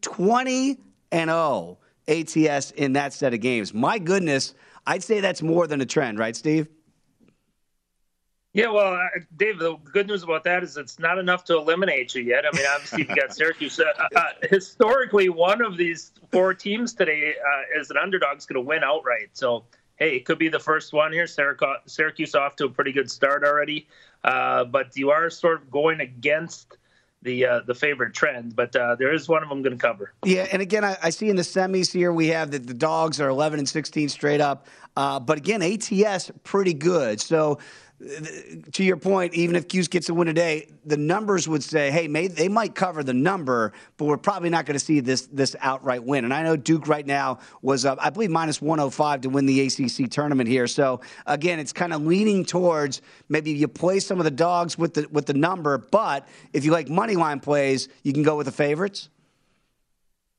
[0.01, 0.77] 20
[1.11, 3.73] and 0 ATS in that set of games.
[3.73, 6.67] My goodness, I'd say that's more than a trend, right, Steve?
[8.53, 12.15] Yeah, well, uh, Dave, the good news about that is it's not enough to eliminate
[12.15, 12.45] you yet.
[12.51, 13.79] I mean, obviously, you've got Syracuse.
[13.79, 13.85] Uh,
[14.15, 18.67] uh, historically, one of these four teams today uh, as an underdog is going to
[18.67, 19.29] win outright.
[19.33, 19.65] So,
[19.99, 21.27] hey, it could be the first one here.
[21.27, 23.87] Syracuse off to a pretty good start already.
[24.23, 26.77] Uh, but you are sort of going against
[27.21, 30.13] the uh, the favorite trend, but uh, there is one of them going to cover.
[30.23, 33.19] Yeah, and again, I, I, see in the semis here we have that the dogs
[33.19, 37.19] are 11 and 16 straight up, uh, but again, ATS pretty good.
[37.19, 37.59] So
[38.71, 42.07] to your point, even if Cuse gets a win today, the numbers would say, hey,
[42.07, 45.55] may, they might cover the number, but we're probably not going to see this this
[45.59, 46.23] outright win.
[46.23, 49.67] And I know Duke right now was, uh, I believe, minus 105 to win the
[49.67, 50.65] ACC tournament here.
[50.65, 54.93] So again, it's kind of leaning towards maybe you play some of the dogs with
[54.93, 58.45] the with the number, but if you like money line plays, you can go with
[58.45, 59.09] the favorites.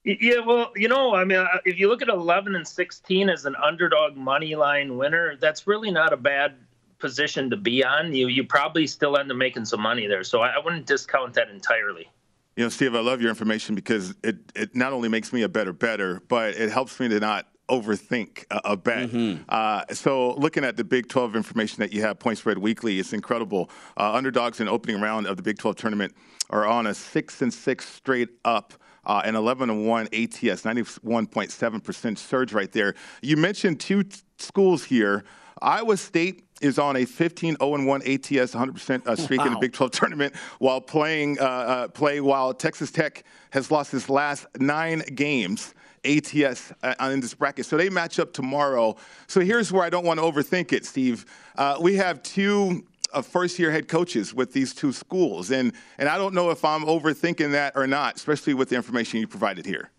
[0.02, 3.54] Yeah, well, you know, I mean, if you look at 11 and 16 as an
[3.54, 6.54] underdog money line winner, that's really not a bad
[7.00, 10.24] position to be on, you you probably still end up making some money there.
[10.24, 12.08] So I, I wouldn't discount that entirely.
[12.56, 15.48] You know, Steve, I love your information because it, it not only makes me a
[15.48, 19.10] better better, but it helps me to not overthink a, a bet.
[19.10, 19.44] Mm-hmm.
[19.48, 23.12] Uh, so, looking at the Big 12 information that you have, Point Spread Weekly, it's
[23.12, 23.70] incredible.
[23.96, 26.14] Uh, underdogs in opening round of the Big 12 tournament
[26.50, 28.74] are on a six and six straight up.
[29.06, 32.94] Uh, and 11 and 1 ATS, 91.7% surge right there.
[33.22, 35.24] You mentioned two t- schools here
[35.62, 39.46] Iowa State is on a 15 0 1 ATS 100% uh, streak wow.
[39.46, 43.92] in the Big 12 tournament while playing uh, uh, play while Texas Tech has lost
[43.92, 45.74] his last nine games.
[46.02, 47.66] ATS uh, in this bracket.
[47.66, 48.96] So they match up tomorrow.
[49.26, 51.26] So here's where I don't want to overthink it, Steve.
[51.58, 55.50] Uh, we have two uh, first year head coaches with these two schools.
[55.50, 59.20] And, and I don't know if I'm overthinking that or not, especially with the information
[59.20, 59.90] you provided here.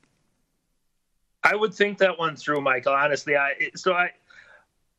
[1.44, 2.94] I would think that one through, Michael.
[2.94, 4.12] Honestly, I so I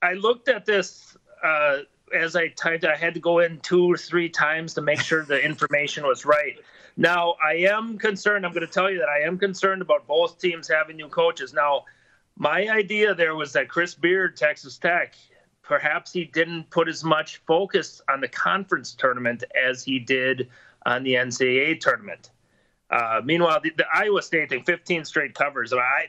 [0.03, 1.79] I looked at this uh,
[2.15, 2.85] as I typed.
[2.85, 6.25] I had to go in two or three times to make sure the information was
[6.25, 6.57] right.
[6.97, 8.45] Now I am concerned.
[8.45, 11.53] I'm going to tell you that I am concerned about both teams having new coaches.
[11.53, 11.85] Now,
[12.37, 15.15] my idea there was that Chris Beard, Texas Tech,
[15.63, 20.49] perhaps he didn't put as much focus on the conference tournament as he did
[20.85, 22.31] on the NCAA tournament.
[22.91, 25.73] Uh, meanwhile, the, the, Iowa State thing, 15 straight covers.
[25.73, 26.09] I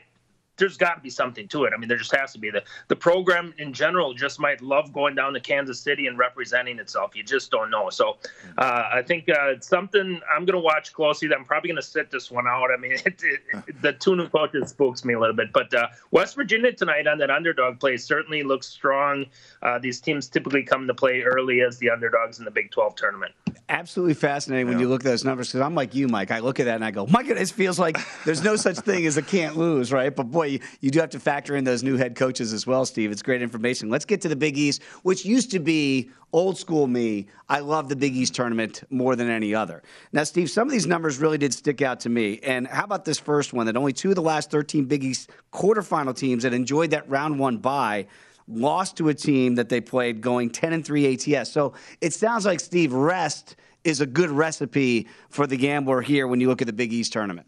[0.56, 1.72] there's got to be something to it.
[1.74, 2.50] I mean, there just has to be.
[2.50, 6.78] The the program in general just might love going down to Kansas City and representing
[6.78, 7.16] itself.
[7.16, 7.90] You just don't know.
[7.90, 8.16] So
[8.58, 11.28] uh, I think uh, it's something I'm going to watch closely.
[11.34, 12.68] I'm probably going to sit this one out.
[12.72, 15.52] I mean, it, it, the two new coaches spooks me a little bit.
[15.52, 19.26] But uh, West Virginia tonight on that underdog play certainly looks strong.
[19.62, 22.94] Uh, these teams typically come to play early as the underdogs in the Big 12
[22.96, 23.32] tournament.
[23.68, 24.72] Absolutely fascinating yeah.
[24.72, 26.30] when you look at those numbers because I'm like you, Mike.
[26.30, 29.06] I look at that and I go, my goodness, feels like there's no such thing
[29.06, 30.14] as a can't lose, right?
[30.14, 32.84] But boy, boy, you, do have to factor in those new head coaches as well,
[32.84, 33.10] Steve.
[33.10, 33.88] It's great information.
[33.88, 37.26] Let's get to the Big East, which used to be old school me.
[37.48, 39.82] I love the Big East tournament more than any other.
[40.12, 42.40] Now, Steve, some of these numbers really did stick out to me.
[42.42, 45.30] And how about this first one that only two of the last 13 Big East
[45.52, 48.06] quarterfinal teams that enjoyed that round one bye
[48.46, 51.50] lost to a team that they played going 10 and 3 ATS.
[51.50, 56.40] So it sounds like Steve rest is a good recipe for the gambler here when
[56.40, 57.46] you look at the Big East tournament.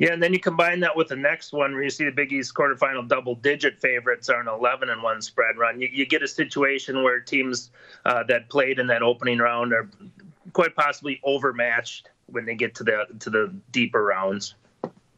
[0.00, 2.32] Yeah, and then you combine that with the next one where you see the Big
[2.32, 5.78] East quarterfinal double digit favorites are an 11 and 1 spread run.
[5.78, 7.70] You, you get a situation where teams
[8.06, 9.90] uh, that played in that opening round are
[10.54, 14.54] quite possibly overmatched when they get to the to the deeper rounds.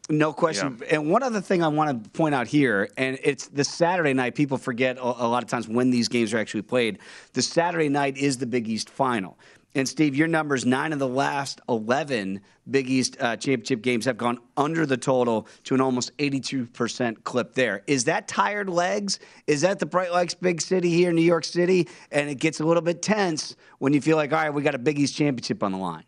[0.09, 0.77] No question.
[0.81, 0.95] Yeah.
[0.95, 4.35] And one other thing I want to point out here, and it's the Saturday night.
[4.35, 6.99] People forget a, a lot of times when these games are actually played.
[7.31, 9.37] The Saturday night is the Big East final.
[9.75, 14.17] And Steve, your numbers nine of the last 11 Big East uh, championship games have
[14.17, 17.81] gone under the total to an almost 82% clip there.
[17.87, 19.19] Is that tired legs?
[19.47, 21.87] Is that the Bright Lights big city here in New York City?
[22.11, 24.75] And it gets a little bit tense when you feel like, all right, we got
[24.75, 26.03] a Big East championship on the line.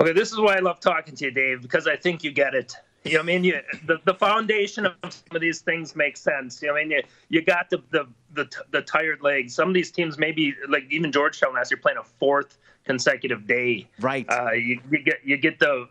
[0.00, 2.54] Okay, this is why I love talking to you, Dave, because I think you get
[2.54, 2.74] it.
[3.04, 6.60] You know, I mean, you, the the foundation of some of these things makes sense.
[6.60, 9.54] You know, I mean, you, you got the, the the the tired legs.
[9.54, 13.86] Some of these teams, maybe like even Georgetown last year, playing a fourth consecutive day.
[14.00, 14.26] Right.
[14.28, 15.88] Uh, you, you get you get the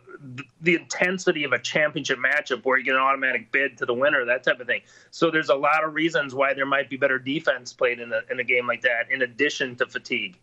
[0.60, 4.24] the intensity of a championship matchup where you get an automatic bid to the winner,
[4.24, 4.82] that type of thing.
[5.10, 8.20] So there's a lot of reasons why there might be better defense played in a
[8.30, 10.38] in a game like that, in addition to fatigue.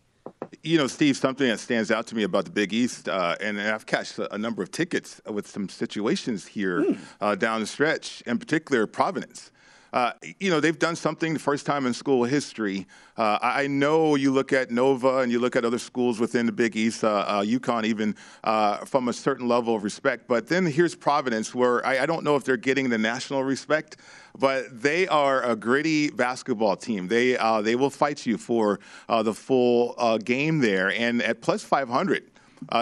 [0.62, 3.60] You know, Steve, something that stands out to me about the Big East, uh, and
[3.60, 6.98] I've cashed a, a, number of tickets with some situations here mm.
[7.20, 9.50] uh, down the stretch, in particular Providence.
[9.96, 12.86] Uh, you know, they've done something the first time in school history.
[13.16, 16.52] Uh, I know you look at Nova and you look at other schools within the
[16.52, 20.28] Big East, uh, uh UConn even, uh, from a certain level of respect.
[20.28, 23.96] But then here's Providence, where I, I, don't know if they're getting the national respect,
[24.38, 27.08] but they are a gritty basketball team.
[27.08, 32.22] They uh, they will fight you for the full game there, and at plus 500.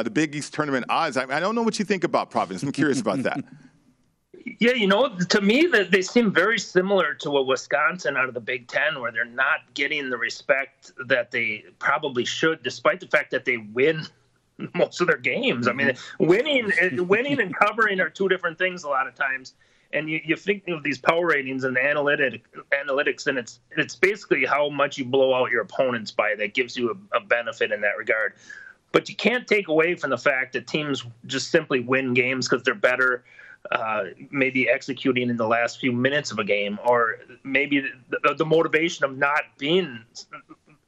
[0.02, 1.16] the Big East tournament odds.
[1.16, 2.64] I, I don't know what you think about Providence.
[2.64, 3.44] I'm curious about that.
[4.44, 8.34] Yeah, you know, to me, that they seem very similar to a Wisconsin out of
[8.34, 13.06] the Big Ten, where they're not getting the respect that they probably should, despite the
[13.06, 14.06] fact that they win
[14.74, 15.66] most of their games.
[15.66, 16.26] I mean, mm-hmm.
[16.26, 16.72] winning,
[17.08, 19.54] winning and covering are two different things a lot of times.
[19.92, 23.94] And you, you think of these power ratings and the analytic, analytics, and it's it's
[23.94, 27.70] basically how much you blow out your opponents by that gives you a, a benefit
[27.70, 28.34] in that regard.
[28.90, 32.64] But you can't take away from the fact that teams just simply win games because
[32.64, 33.24] they're better
[33.72, 38.44] uh, maybe executing in the last few minutes of a game, or maybe the, the
[38.44, 40.00] motivation of not being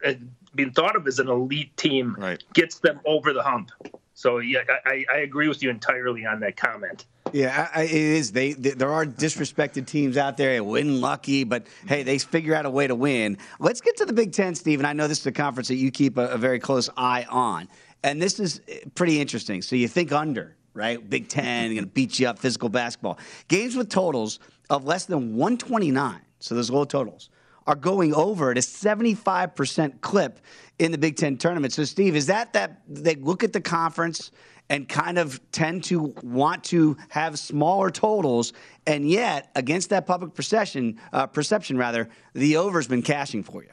[0.05, 0.13] uh,
[0.55, 2.43] being thought of as an elite team right.
[2.55, 3.71] gets them over the hump.
[4.15, 7.05] So yeah, I, I agree with you entirely on that comment.
[7.33, 8.33] Yeah, I, it is.
[8.33, 10.53] They, they, there are disrespected teams out there.
[10.53, 13.37] They win lucky, but hey, they figure out a way to win.
[13.59, 14.81] Let's get to the Big Ten, Steve.
[14.81, 17.27] And I know this is a conference that you keep a, a very close eye
[17.29, 17.69] on,
[18.05, 18.61] and this is
[18.95, 19.61] pretty interesting.
[19.61, 21.09] So you think under, right?
[21.09, 23.19] Big Ten, going to beat you up, physical basketball.
[23.49, 24.39] Games with totals
[24.71, 27.31] of less than 129, so those low totals,
[27.67, 30.39] are going over at a 75% clip
[30.79, 31.73] in the Big Ten tournament.
[31.73, 34.31] So, Steve, is that that they look at the conference
[34.69, 38.53] and kind of tend to want to have smaller totals,
[38.87, 43.71] and yet against that public perception, uh, perception rather, the over's been cashing for you?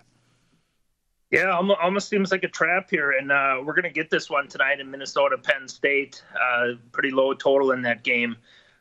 [1.33, 4.47] Yeah, almost seems like a trap here, and uh, we're going to get this one
[4.47, 6.21] tonight in Minnesota, Penn State.
[6.39, 8.35] Uh, pretty low total in that game.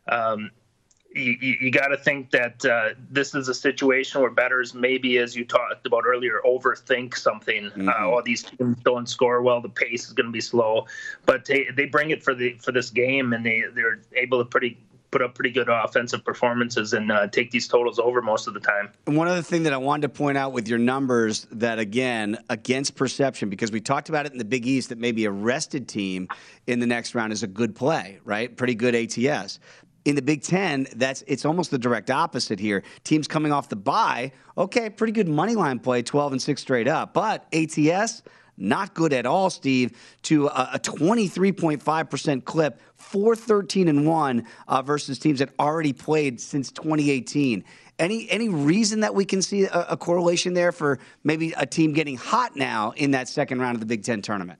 [0.06, 0.50] Um,
[1.14, 5.34] you, you got to think that uh, this is a situation where bettors maybe, as
[5.34, 7.68] you talked about earlier, overthink something.
[7.68, 7.88] Uh, mm-hmm.
[7.88, 9.62] Uh, oh, these teams don't score well.
[9.62, 10.84] The pace is going to be slow,
[11.24, 14.44] but they, they bring it for the for this game, and they they're able to
[14.44, 14.78] pretty
[15.12, 18.60] put up pretty good offensive performances and uh, take these totals over most of the
[18.60, 18.90] time.
[19.06, 22.38] And one other thing that I wanted to point out with your numbers that again
[22.48, 25.86] against perception because we talked about it in the Big East that maybe a rested
[25.86, 26.28] team
[26.66, 28.56] in the next round is a good play, right?
[28.56, 29.60] Pretty good ATS.
[30.04, 32.82] In the Big Ten, that's it's almost the direct opposite here.
[33.04, 36.88] Teams coming off the bye, okay, pretty good money line play, 12 and 6 straight
[36.88, 37.14] up.
[37.14, 38.22] But ATS,
[38.56, 45.18] not good at all, Steve, to a, a 23.5% clip, 413 and 1 uh, versus
[45.18, 47.64] teams that already played since 2018.
[47.98, 51.92] Any any reason that we can see a, a correlation there for maybe a team
[51.92, 54.58] getting hot now in that second round of the Big Ten tournament?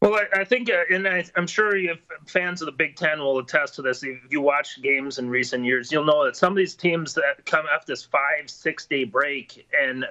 [0.00, 3.18] Well, I, I think, uh, and I, am sure if fans of the Big Ten
[3.18, 4.02] will attest to this.
[4.02, 7.44] If you watch games in recent years, you'll know that some of these teams that
[7.46, 10.04] come after this five, six day break and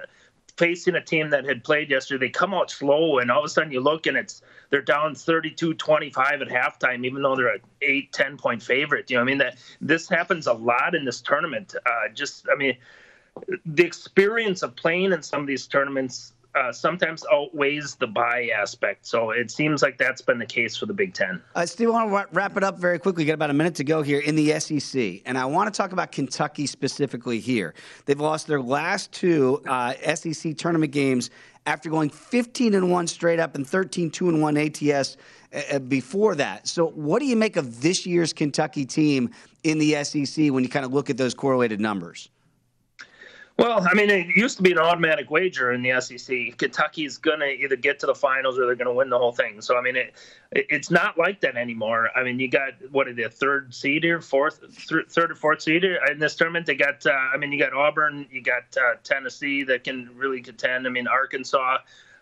[0.56, 3.48] facing a team that had played yesterday, they come out slow, and all of a
[3.48, 8.12] sudden you look and it's they're down 32-25 at halftime, even though they're an eight,
[8.12, 9.10] 10 point favorite.
[9.10, 11.74] You know, I mean that this happens a lot in this tournament.
[11.84, 12.76] Uh, just, I mean,
[13.64, 19.06] the experience of playing in some of these tournaments uh, sometimes outweighs the bye aspect.
[19.06, 21.42] So it seems like that's been the case for the Big Ten.
[21.54, 23.24] I still want to wrap it up very quickly.
[23.24, 25.76] We got about a minute to go here in the SEC, and I want to
[25.76, 27.74] talk about Kentucky specifically here.
[28.06, 31.30] They've lost their last two uh, SEC tournament games
[31.66, 35.16] after going 15 and one straight up and 13 2 and one ATS
[35.52, 36.66] uh, uh, before that.
[36.66, 39.30] So, what do you make of this year's Kentucky team
[39.64, 42.30] in the SEC when you kind of look at those correlated numbers?
[43.58, 46.58] Well, I mean, it used to be an automatic wager in the SEC.
[46.58, 49.32] Kentucky's going to either get to the finals or they're going to win the whole
[49.32, 49.62] thing.
[49.62, 50.14] So, I mean, it,
[50.52, 52.10] it's not like that anymore.
[52.14, 55.62] I mean, you got what are the third seed here, fourth, th- third or fourth
[55.62, 56.66] seed here in this tournament?
[56.66, 60.42] They got, uh, I mean, you got Auburn, you got uh, Tennessee that can really
[60.42, 60.86] contend.
[60.86, 61.78] I mean, Arkansas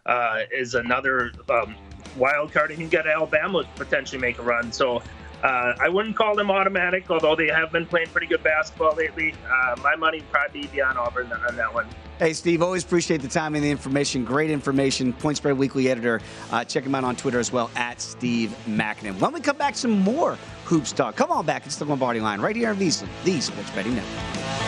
[0.07, 1.75] uh, is another um,
[2.17, 4.71] wild card, and you got Alabama potentially make a run.
[4.71, 5.03] So,
[5.45, 9.35] Uh, I wouldn't call them automatic, although they have been playing pretty good basketball lately.
[9.47, 11.87] Uh, my money probably be on Auburn on that one.
[12.19, 14.25] Hey, Steve, always appreciate the time and the information.
[14.25, 15.13] Great information.
[15.13, 16.23] Point Spread Weekly editor.
[16.51, 19.21] Uh, check him out on Twitter as well, at Steve Makinen.
[19.21, 21.15] When we come back, some more hoops talk.
[21.15, 21.67] Come on back.
[21.67, 24.64] It's the Lombardi line right here on VSiN, the Sports Betting Network.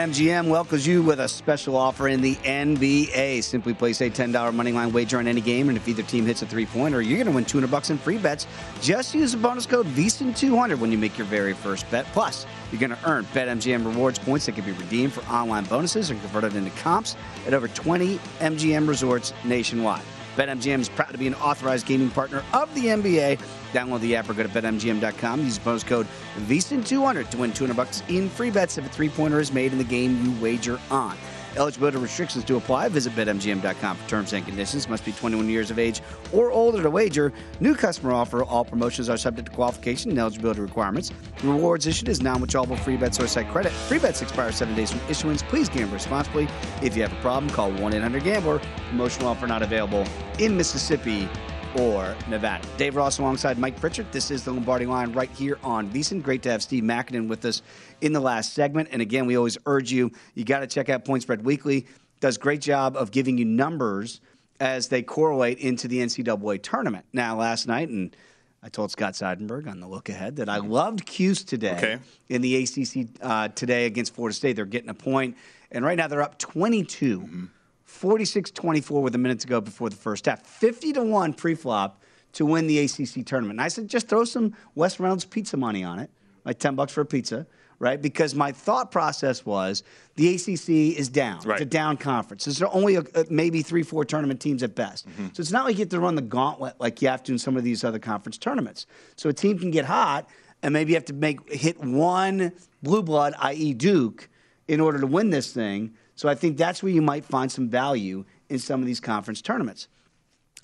[0.00, 3.44] BetMGM welcomes you with a special offer in the NBA.
[3.44, 6.40] Simply place a $10 money line wager on any game, and if either team hits
[6.40, 8.46] a three pointer, you're going to win 200 bucks in free bets.
[8.80, 12.06] Just use the bonus code VSiN200 when you make your very first bet.
[12.14, 16.08] Plus, you're going to earn BetMGM rewards points that can be redeemed for online bonuses
[16.08, 17.14] and converted into comps
[17.46, 20.04] at over 20 MGM resorts nationwide.
[20.36, 23.40] BetMGM is proud to be an authorized gaming partner of the NBA.
[23.72, 25.40] Download the app or go to betmgm.com.
[25.40, 26.06] Use bonus code
[26.40, 29.84] VSiN200 to win 200 bucks in free bets if a three-pointer is made in the
[29.84, 31.16] game you wager on.
[31.56, 32.88] Eligibility restrictions to apply.
[32.88, 34.88] Visit BetMGM.com for terms and conditions.
[34.88, 36.00] Must be 21 years of age
[36.32, 37.32] or older to wager.
[37.60, 38.42] New customer offer.
[38.44, 41.12] All promotions are subject to qualification and eligibility requirements.
[41.42, 43.72] Rewards issued is non-withdrawable free bets or site credit.
[43.72, 45.42] Free bets expire seven days from issuance.
[45.42, 46.48] Please gamble responsibly.
[46.82, 48.60] If you have a problem, call 1-800-GAMBLER.
[48.88, 50.06] Promotional offer not available
[50.38, 51.28] in Mississippi
[51.76, 52.66] or Nevada.
[52.76, 54.10] Dave Ross alongside Mike Pritchard.
[54.12, 56.22] This is the Lombardi line right here on VSiN.
[56.22, 57.62] Great to have Steve Makinen with us
[58.00, 58.88] in the last segment.
[58.92, 61.86] And again, we always urge you, you got to check out Point Spread Weekly.
[62.20, 64.20] Does great job of giving you numbers
[64.58, 67.06] as they correlate into the NCAA tournament.
[67.12, 68.14] Now, last night, and
[68.62, 71.98] I told Scott Seidenberg on the look ahead that I loved Cuse today Okay.
[72.28, 74.56] in the ACC uh, today against Florida State.
[74.56, 75.36] They're getting a point,
[75.72, 77.48] and right now they're up 22.
[77.90, 80.42] 46 24 with a minute to go before the first half.
[80.46, 82.00] 50 to 1 pre-flop
[82.32, 83.58] to win the ACC tournament.
[83.58, 86.10] And I said, just throw some Wes Reynolds pizza money on it,
[86.44, 87.46] like 10 bucks for a pizza,
[87.78, 88.00] right?
[88.00, 89.82] Because my thought process was
[90.14, 91.42] the ACC is down.
[91.56, 92.44] It's a down conference.
[92.44, 95.08] There's only a, a- maybe three, four tournament teams at best.
[95.08, 95.28] Mm-hmm.
[95.32, 97.38] So it's not like you have to run the gauntlet like you have to in
[97.38, 98.86] some of these other conference tournaments.
[99.16, 100.28] So a team can get hot,
[100.62, 104.28] and maybe you have to make hit one blue blood, i.e., Duke,
[104.68, 105.94] in order to win this thing.
[106.20, 109.40] So I think that's where you might find some value in some of these conference
[109.40, 109.88] tournaments.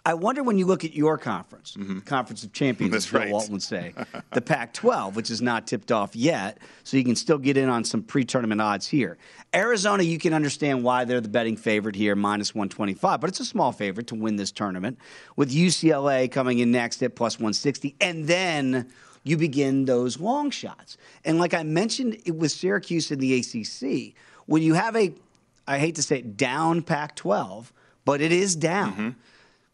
[0.05, 2.93] I wonder when you look at your conference, Conference of Champions, Mm-hmm.
[2.93, 3.31] That's as Bill right.
[3.31, 3.95] Walton would say,
[4.35, 7.71] the Pac 12, which is not tipped off yet, so you can still get in
[7.71, 9.17] on some pre tournament odds here.
[9.55, 13.45] Arizona, you can understand why they're the betting favorite here, minus 125, but it's a
[13.47, 14.99] small favorite to win this tournament,
[15.37, 17.97] with UCLA coming in next at plus 160.
[18.03, 18.93] And then
[19.25, 20.99] you begin those long shots.
[21.25, 25.13] And like I mentioned with Syracuse in the ACC, when you have a,
[25.67, 27.73] I hate to say it, down Pac 12,
[28.05, 28.93] but it is down.
[28.93, 29.09] Mm-hmm.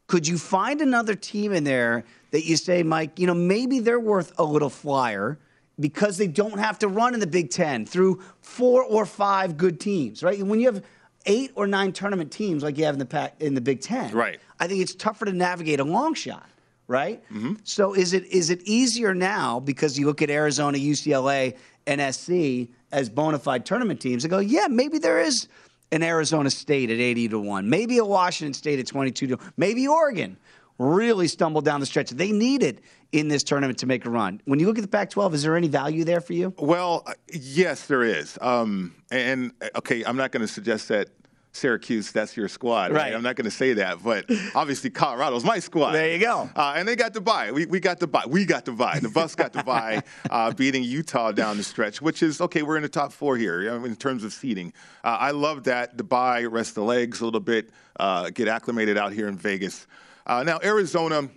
[0.06, 4.00] Could you find another team in there that you say, Mike, you know, maybe they're
[4.00, 5.38] worth a little flyer
[5.80, 9.80] because they don't have to run in the Big Ten through four or five good
[9.80, 10.42] teams, right?
[10.42, 10.82] When you have
[11.26, 14.12] eight or nine tournament teams like you have in the Pac, in the Big Ten,
[14.12, 14.38] Right.
[14.60, 16.48] I think it's tougher to navigate a long shot,
[16.88, 17.22] right?
[17.32, 17.54] Mm-hmm.
[17.64, 22.70] So is it is it easier now because you look at Arizona, UCLA, and SC
[22.92, 25.48] as bona fide tournament teams and go, yeah, maybe there is
[25.92, 29.86] an Arizona State at 80 to 1, maybe a Washington State at 22 to maybe
[29.86, 30.36] Oregon
[30.78, 32.10] really stumbled down the stretch.
[32.10, 32.80] They needed
[33.12, 34.40] in this tournament to make a run.
[34.46, 36.54] When you look at the Pac 12, is there any value there for you?
[36.58, 38.38] Well, yes, there is.
[38.40, 41.10] Um, and okay, I'm not going to suggest that
[41.52, 42.92] Syracuse that's your squad.
[42.92, 43.02] Right.
[43.02, 43.14] Right.
[43.14, 44.24] I'm not going to say that, but
[44.54, 45.92] obviously Colorado's my squad.
[45.92, 46.48] There you go.
[46.56, 47.52] Uh, and they got the bye.
[47.52, 48.24] We, we got the bye.
[48.26, 48.98] We got the bye.
[49.00, 52.62] The bus got the bye, uh, beating Utah down the stretch, which is okay.
[52.62, 54.72] We're in the top four here I mean, in terms of seeding.
[55.04, 58.96] Uh, I love that the bye, rest the legs a little bit, uh, get acclimated
[58.96, 59.86] out here in Vegas.
[60.26, 61.28] Uh, now Arizona,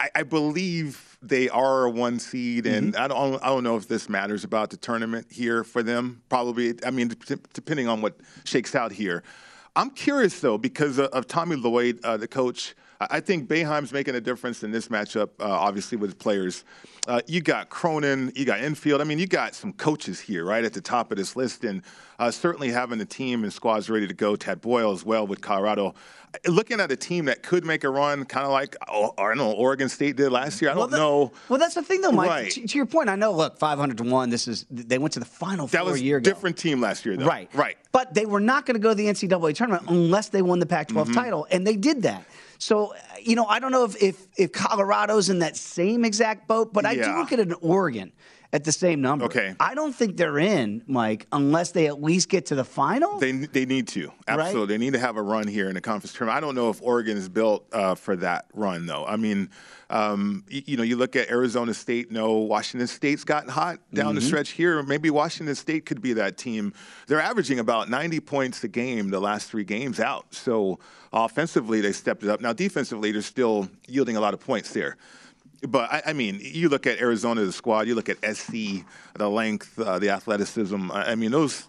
[0.00, 3.86] I, I believe they are a one seed, and I don't I don't know if
[3.86, 6.22] this matters about the tournament here for them.
[6.28, 9.22] Probably, I mean, dep- depending on what shakes out here.
[9.80, 12.74] I'm curious though because of, of Tommy Lloyd, uh, the coach.
[13.00, 16.64] I think Boeheim's making a difference in this matchup, uh, obviously with players.
[17.08, 19.00] Uh, you got Cronin, you got Enfield.
[19.00, 21.80] I mean, you got some coaches here right at the top of this list, and
[22.18, 24.36] uh, certainly having the team and squads ready to go.
[24.36, 25.94] Tad Boyle as well with Colorado.
[26.46, 29.38] Looking at a team that could make a run, kind of like oh, I don't
[29.38, 30.70] know Oregon State did last year.
[30.70, 31.32] I don't that- know.
[31.48, 32.28] Well, that's the thing, though, Mike.
[32.28, 32.50] Right.
[32.52, 33.32] To, to your point, I know.
[33.32, 34.28] Look, five hundred to one.
[34.28, 36.30] This is they went to the final That four was a year a ago.
[36.30, 37.24] different team last year, though.
[37.24, 37.48] Right.
[37.54, 37.78] Right.
[37.92, 40.66] But they were not going to go to the NCAA tournament unless they won the
[40.66, 41.14] Pac 12 Mm-hmm.
[41.18, 42.26] title, and they did that.
[42.60, 46.74] So, you know, I don't know if, if, if Colorado's in that same exact boat,
[46.74, 48.12] but I do look at an Oregon
[48.52, 49.26] at the same number.
[49.26, 49.54] Okay.
[49.60, 53.18] I don't think they're in, Mike, unless they at least get to the final.
[53.18, 54.60] They they need to absolutely.
[54.60, 54.68] Right?
[54.68, 56.36] They need to have a run here in the conference tournament.
[56.36, 59.04] I don't know if Oregon is built uh, for that run though.
[59.06, 59.50] I mean,
[59.88, 62.10] um, you, you, know, you look at Arizona State.
[62.10, 64.14] No, Washington State's gotten hot down Mm-hmm.
[64.16, 64.82] the stretch here.
[64.82, 66.72] Maybe Washington State could be that team.
[67.06, 70.32] They're averaging about 90 points a game the last three games out.
[70.34, 70.78] So
[71.12, 72.40] offensively, they stepped it up.
[72.40, 74.96] Now defensively, they're still yielding a lot of points there.
[75.66, 77.86] But I, I, mean, you look at Arizona, the squad.
[77.86, 78.84] You look at SC,
[79.14, 80.90] the length, uh, the athleticism.
[80.90, 81.66] I, I, mean, those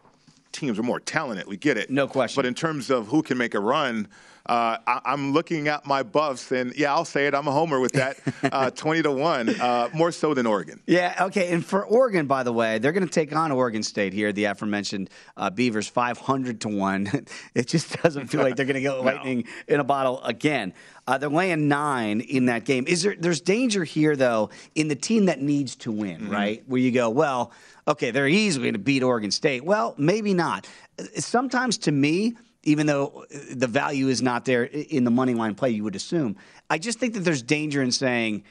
[0.52, 1.48] teams are more talented.
[1.48, 2.38] We get it, no question.
[2.38, 4.08] But in terms of who can make a run,
[4.46, 7.36] uh, I, am looking at my buffs, and yeah, I'll say it.
[7.36, 8.18] I'm a homer with that,
[8.52, 10.82] uh, twenty to one, uh, more so than Oregon.
[10.88, 11.54] Yeah, okay.
[11.54, 14.32] And for Oregon, by the way, they're going to take on Oregon State here.
[14.32, 17.10] The aforementioned uh, Beavers, five hundred to one.
[17.56, 19.76] it just doesn't feel like they're going to get lightning no.
[19.76, 20.74] in a bottle again.
[21.08, 22.86] Uh, they're laying nine in that game.
[22.88, 23.16] Is there?
[23.18, 26.32] There's danger here though in the team that needs to win, mm-hmm.
[26.32, 26.64] right?
[26.68, 27.52] Where you go, well,
[27.88, 29.64] okay, they're easily going to beat Oregon State.
[29.64, 30.68] Well, maybe not.
[31.16, 35.55] Sometimes to me even though uh, the value is not there in the money line
[35.55, 36.36] play, you would assume.
[36.70, 38.43] I just think that there's danger in saying,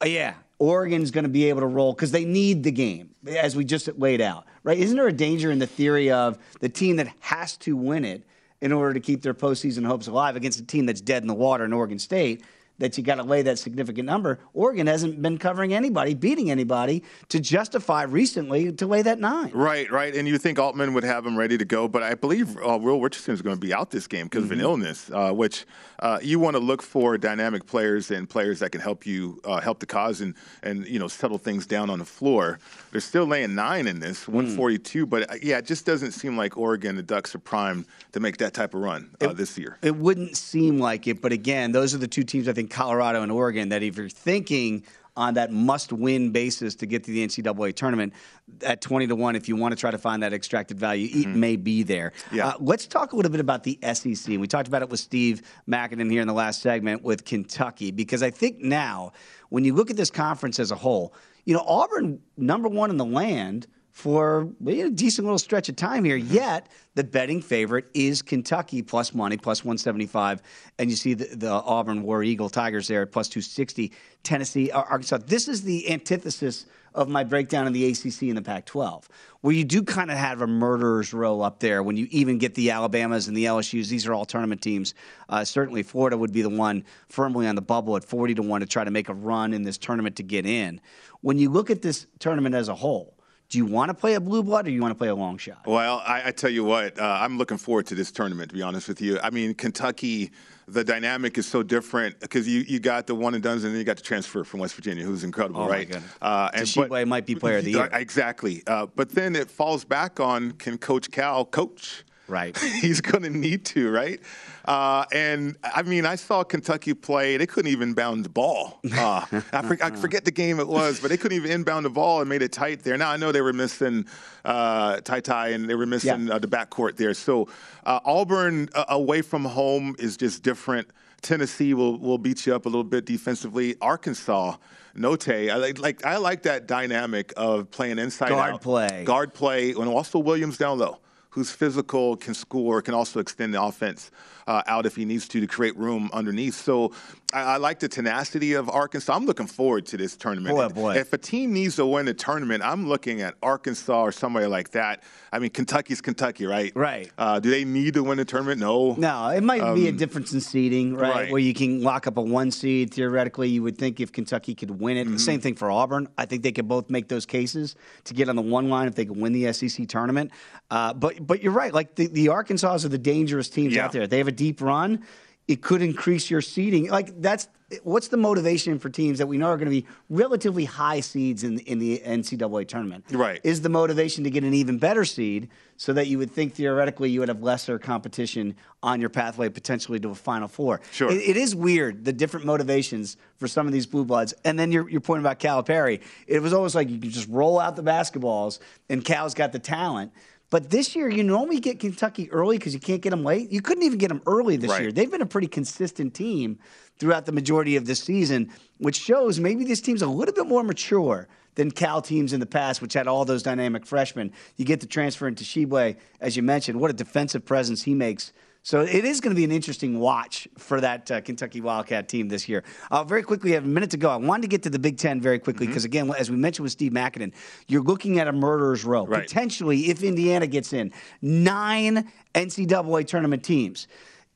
[0.00, 3.56] oh, yeah, Oregon's going to be able to roll because they need the game, as
[3.56, 4.78] we just laid out, right?
[4.78, 8.24] Isn't there a danger in the theory of the team that has to win it
[8.60, 11.34] in order to keep their postseason hopes alive against a team that's dead in the
[11.34, 12.44] water in Oregon State?
[12.82, 14.38] That you got to lay that significant number.
[14.54, 19.50] Oregon hasn't been covering anybody, beating anybody to justify recently to lay that nine.
[19.54, 20.14] Right, right.
[20.14, 23.00] And you think Altman would have him ready to go, but I believe uh, Will
[23.00, 24.52] Richardson is going to be out this game because mm-hmm.
[24.52, 24.82] of an Mm-hmm.
[24.82, 25.64] illness, uh, which
[26.00, 29.60] uh, you want to look for dynamic players and players that can help you uh,
[29.60, 32.58] help the cause and and you know settle things down on the floor.
[32.90, 34.34] They're still laying nine in this, Mm.
[34.34, 38.20] 142, but uh, yeah, it just doesn't seem like Oregon the Ducks are primed to
[38.20, 39.78] make that type of run uh, it, this year.
[39.82, 43.22] It wouldn't seem like it, but again, those are the two teams I think Colorado
[43.22, 47.74] and Oregon that if you're thinking on that must-win basis to get to the NCAA
[47.74, 48.14] tournament
[48.62, 51.26] at 20 to 1 if you want to try to find that extracted value it
[51.26, 51.38] mm-hmm.
[51.40, 52.48] may be there yeah.
[52.48, 55.42] Uh, let's talk a little bit about the SEC we talked about it with Steve
[55.68, 59.12] Makinen here in the last segment with Kentucky because I think now
[59.50, 61.14] when you look at this conference as a whole
[61.44, 66.02] you know Auburn number 1 in the land for a decent little stretch of time
[66.02, 66.16] here.
[66.16, 70.42] Yet the betting favorite is Kentucky plus money, plus 175.
[70.78, 73.92] And you see the, the Auburn War Eagle Tigers there at plus 260.
[74.22, 75.18] Tennessee, Arkansas.
[75.26, 79.08] This is the antithesis of my breakdown in the ACC and the Pac 12,
[79.40, 82.54] where you do kind of have a murderer's row up there when you even get
[82.54, 83.88] the Alabamas and the LSUs.
[83.88, 84.94] These are all tournament teams.
[85.28, 88.60] Uh, certainly, Florida would be the one firmly on the bubble at 40 to 1
[88.60, 90.80] to try to make a run in this tournament to get in.
[91.20, 93.16] When you look at this tournament as a whole,
[93.52, 95.14] do you want to play a blue blood or do you want to play a
[95.14, 95.66] long shot?
[95.66, 98.48] Well, I, I tell you what, uh, I'm looking forward to this tournament.
[98.48, 100.32] To be honest with you, I mean Kentucky.
[100.68, 103.74] The dynamic is so different because you, you got the one and done, and then
[103.74, 105.94] you got the transfer from West Virginia, who's incredible, oh right?
[106.22, 107.90] Uh, and Tshiebwe might be player of the year.
[107.92, 108.62] Exactly.
[108.66, 112.04] Uh, but then it falls back on can Coach Cal coach?
[112.28, 112.56] Right.
[112.80, 114.20] He's going to need to, right?
[114.64, 117.36] Uh, and I mean, I saw Kentucky play.
[117.36, 118.80] They couldn't even inbound the ball.
[118.92, 121.90] Uh, I, for, I, forget the game it was, but they couldn't even inbound the
[121.90, 122.96] ball and made it tight there.
[122.96, 124.06] Now I know they were missing
[124.44, 126.34] uh, Ty Ty and they were missing yeah.
[126.34, 127.14] uh, the backcourt there.
[127.14, 127.48] So
[127.84, 130.88] uh, Auburn uh, away from home is just different.
[131.22, 133.76] Tennessee will will beat you up a little bit defensively.
[133.80, 134.56] Arkansas.
[134.94, 139.32] Note, I like, like I like that dynamic of playing inside guard out, play, guard
[139.32, 140.98] play, and also Williams down low
[141.32, 144.10] who's physical, can score, can also extend the offense
[144.46, 146.54] uh, out if he needs to to create room underneath.
[146.54, 146.92] So
[147.32, 149.14] I, I, like the tenacity of Arkansas.
[149.14, 150.54] I'm looking forward to this tournament.
[150.54, 150.94] Boy, boy.
[150.96, 154.70] If a team needs to win a tournament, I'm looking at Arkansas or somebody like
[154.70, 155.02] that.
[155.32, 156.72] I mean, Kentucky's Kentucky, right?
[156.74, 157.10] Right.
[157.16, 158.60] Uh, do they need to win a tournament?
[158.60, 158.94] No.
[158.94, 161.14] No, it might um, be a difference in seeding, right?
[161.14, 161.30] right?
[161.30, 162.92] Where you can lock up a one seed.
[162.92, 165.06] Theoretically, you would think if Kentucky could win it.
[165.06, 165.16] Mm-hmm.
[165.16, 166.08] Same thing for Auburn.
[166.18, 168.94] I think they could both make those cases to get on the one line if
[168.94, 170.30] they could win the SEC tournament.
[170.70, 171.72] Uh, but but you're right.
[171.72, 173.86] Like the, the Arkansas are the dangerous teams yeah.
[173.86, 174.06] out there.
[174.06, 175.04] They have a deep run.
[175.48, 176.88] It could increase your seeding.
[176.88, 177.48] Like that's
[177.82, 181.44] what's the motivation for teams that we know are going to be relatively high seeds
[181.44, 183.04] in in the NCAA tournament?
[183.10, 183.40] Right.
[183.44, 187.10] Is the motivation to get an even better seed so that you would think theoretically
[187.10, 190.80] you would have lesser competition on your pathway potentially to a Final Four?
[190.92, 191.10] Sure.
[191.10, 194.34] It, it is weird the different motivations for some of these blue bloods.
[194.44, 197.58] And then your your point about Calipari, it was almost like you could just roll
[197.58, 198.58] out the basketballs
[198.88, 200.12] and Cal's got the talent.
[200.52, 203.50] But this year, you normally get Kentucky early because you can't get them late.
[203.50, 204.82] You couldn't even get them early this right.
[204.82, 204.92] year.
[204.92, 206.58] They've been a pretty consistent team
[206.98, 210.62] throughout the majority of the season, which shows maybe this team's a little bit more
[210.62, 214.30] mature than Cal teams in the past, which had all those dynamic freshmen.
[214.58, 216.78] You get the transfer into Tshiebwe, as you mentioned.
[216.78, 218.34] What a defensive presence he makes
[218.64, 222.28] So it is going to be an interesting watch for that uh, Kentucky Wildcat team
[222.28, 222.62] this year.
[222.92, 224.08] Uh, very quickly, we have a minute to go.
[224.08, 226.10] I wanted to get to the Big Ten very quickly because, mm-hmm.
[226.10, 227.32] again, as we mentioned with Steve Makinen,
[227.66, 229.04] you're looking at a murderer's row.
[229.04, 229.22] Right.
[229.22, 233.88] Potentially, if Indiana gets in, nine NCAA tournament teams.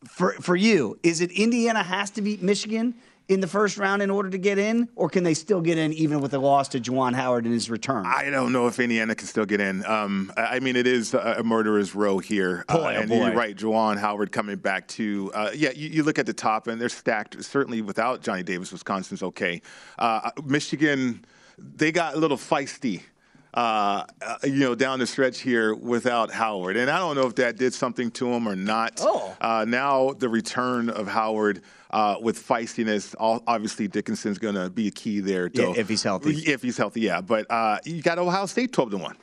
[0.09, 2.95] For, for you, is it Indiana has to beat Michigan?
[3.29, 5.93] In the first round in order to get in, or can they still get in
[5.93, 8.07] even with a loss to Juwan Howard in his return?
[8.07, 9.85] I don't know if Indiana can still get in.
[9.85, 12.65] Um, I mean, it is a murderer's row here.
[12.69, 13.17] Boy, uh, oh and boy.
[13.17, 16.69] you're right, Juwan Howard coming back to, uh, yeah, you, you, look at the top,
[16.69, 17.43] and they're stacked.
[17.43, 19.61] Certainly without Johnny Davis, Wisconsin's okay.
[19.99, 21.25] Uh, Michigan,
[21.59, 23.03] they got a little feisty.
[23.55, 26.77] Uh, uh, you know, down the stretch here without Howard.
[26.77, 28.99] And I don't know if that did something to him or not.
[29.01, 29.35] Oh.
[29.41, 33.15] Uh, now the return of Howard uh, with feistiness.
[33.19, 35.51] Obviously, Dickinson's going to be a key there.
[35.55, 36.35] Yeah, if he's healthy.
[36.47, 37.23] If he's healthy, yeah.
[37.23, 39.17] But uh, you got Ohio State 12 to 1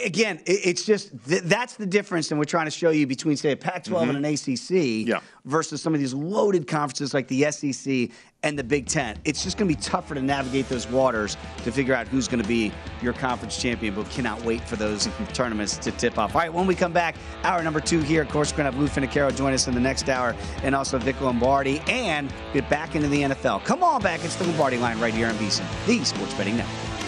[0.00, 3.56] again, it's just that's the difference, and we're trying to show you between say a
[3.56, 4.16] Pac-12 mm-hmm.
[4.16, 5.20] and an ACC yeah.
[5.44, 8.10] versus some of these loaded conferences like the SEC
[8.42, 9.18] and the Big Ten.
[9.24, 12.42] It's just going to be tougher to navigate those waters to figure out who's going
[12.42, 13.94] to be your conference champion.
[13.94, 16.34] But cannot wait for those tournaments to tip off.
[16.34, 18.22] All right, when we come back, hour number two here.
[18.22, 20.74] Of course, we're going to have Lou Finocchiaro join us in the next hour, and
[20.74, 23.64] also Vic Lombardi, and get back into the NFL.
[23.64, 24.24] Come on back.
[24.24, 27.01] It's the Lombardi line right here on VSiN, the Sports Betting Network.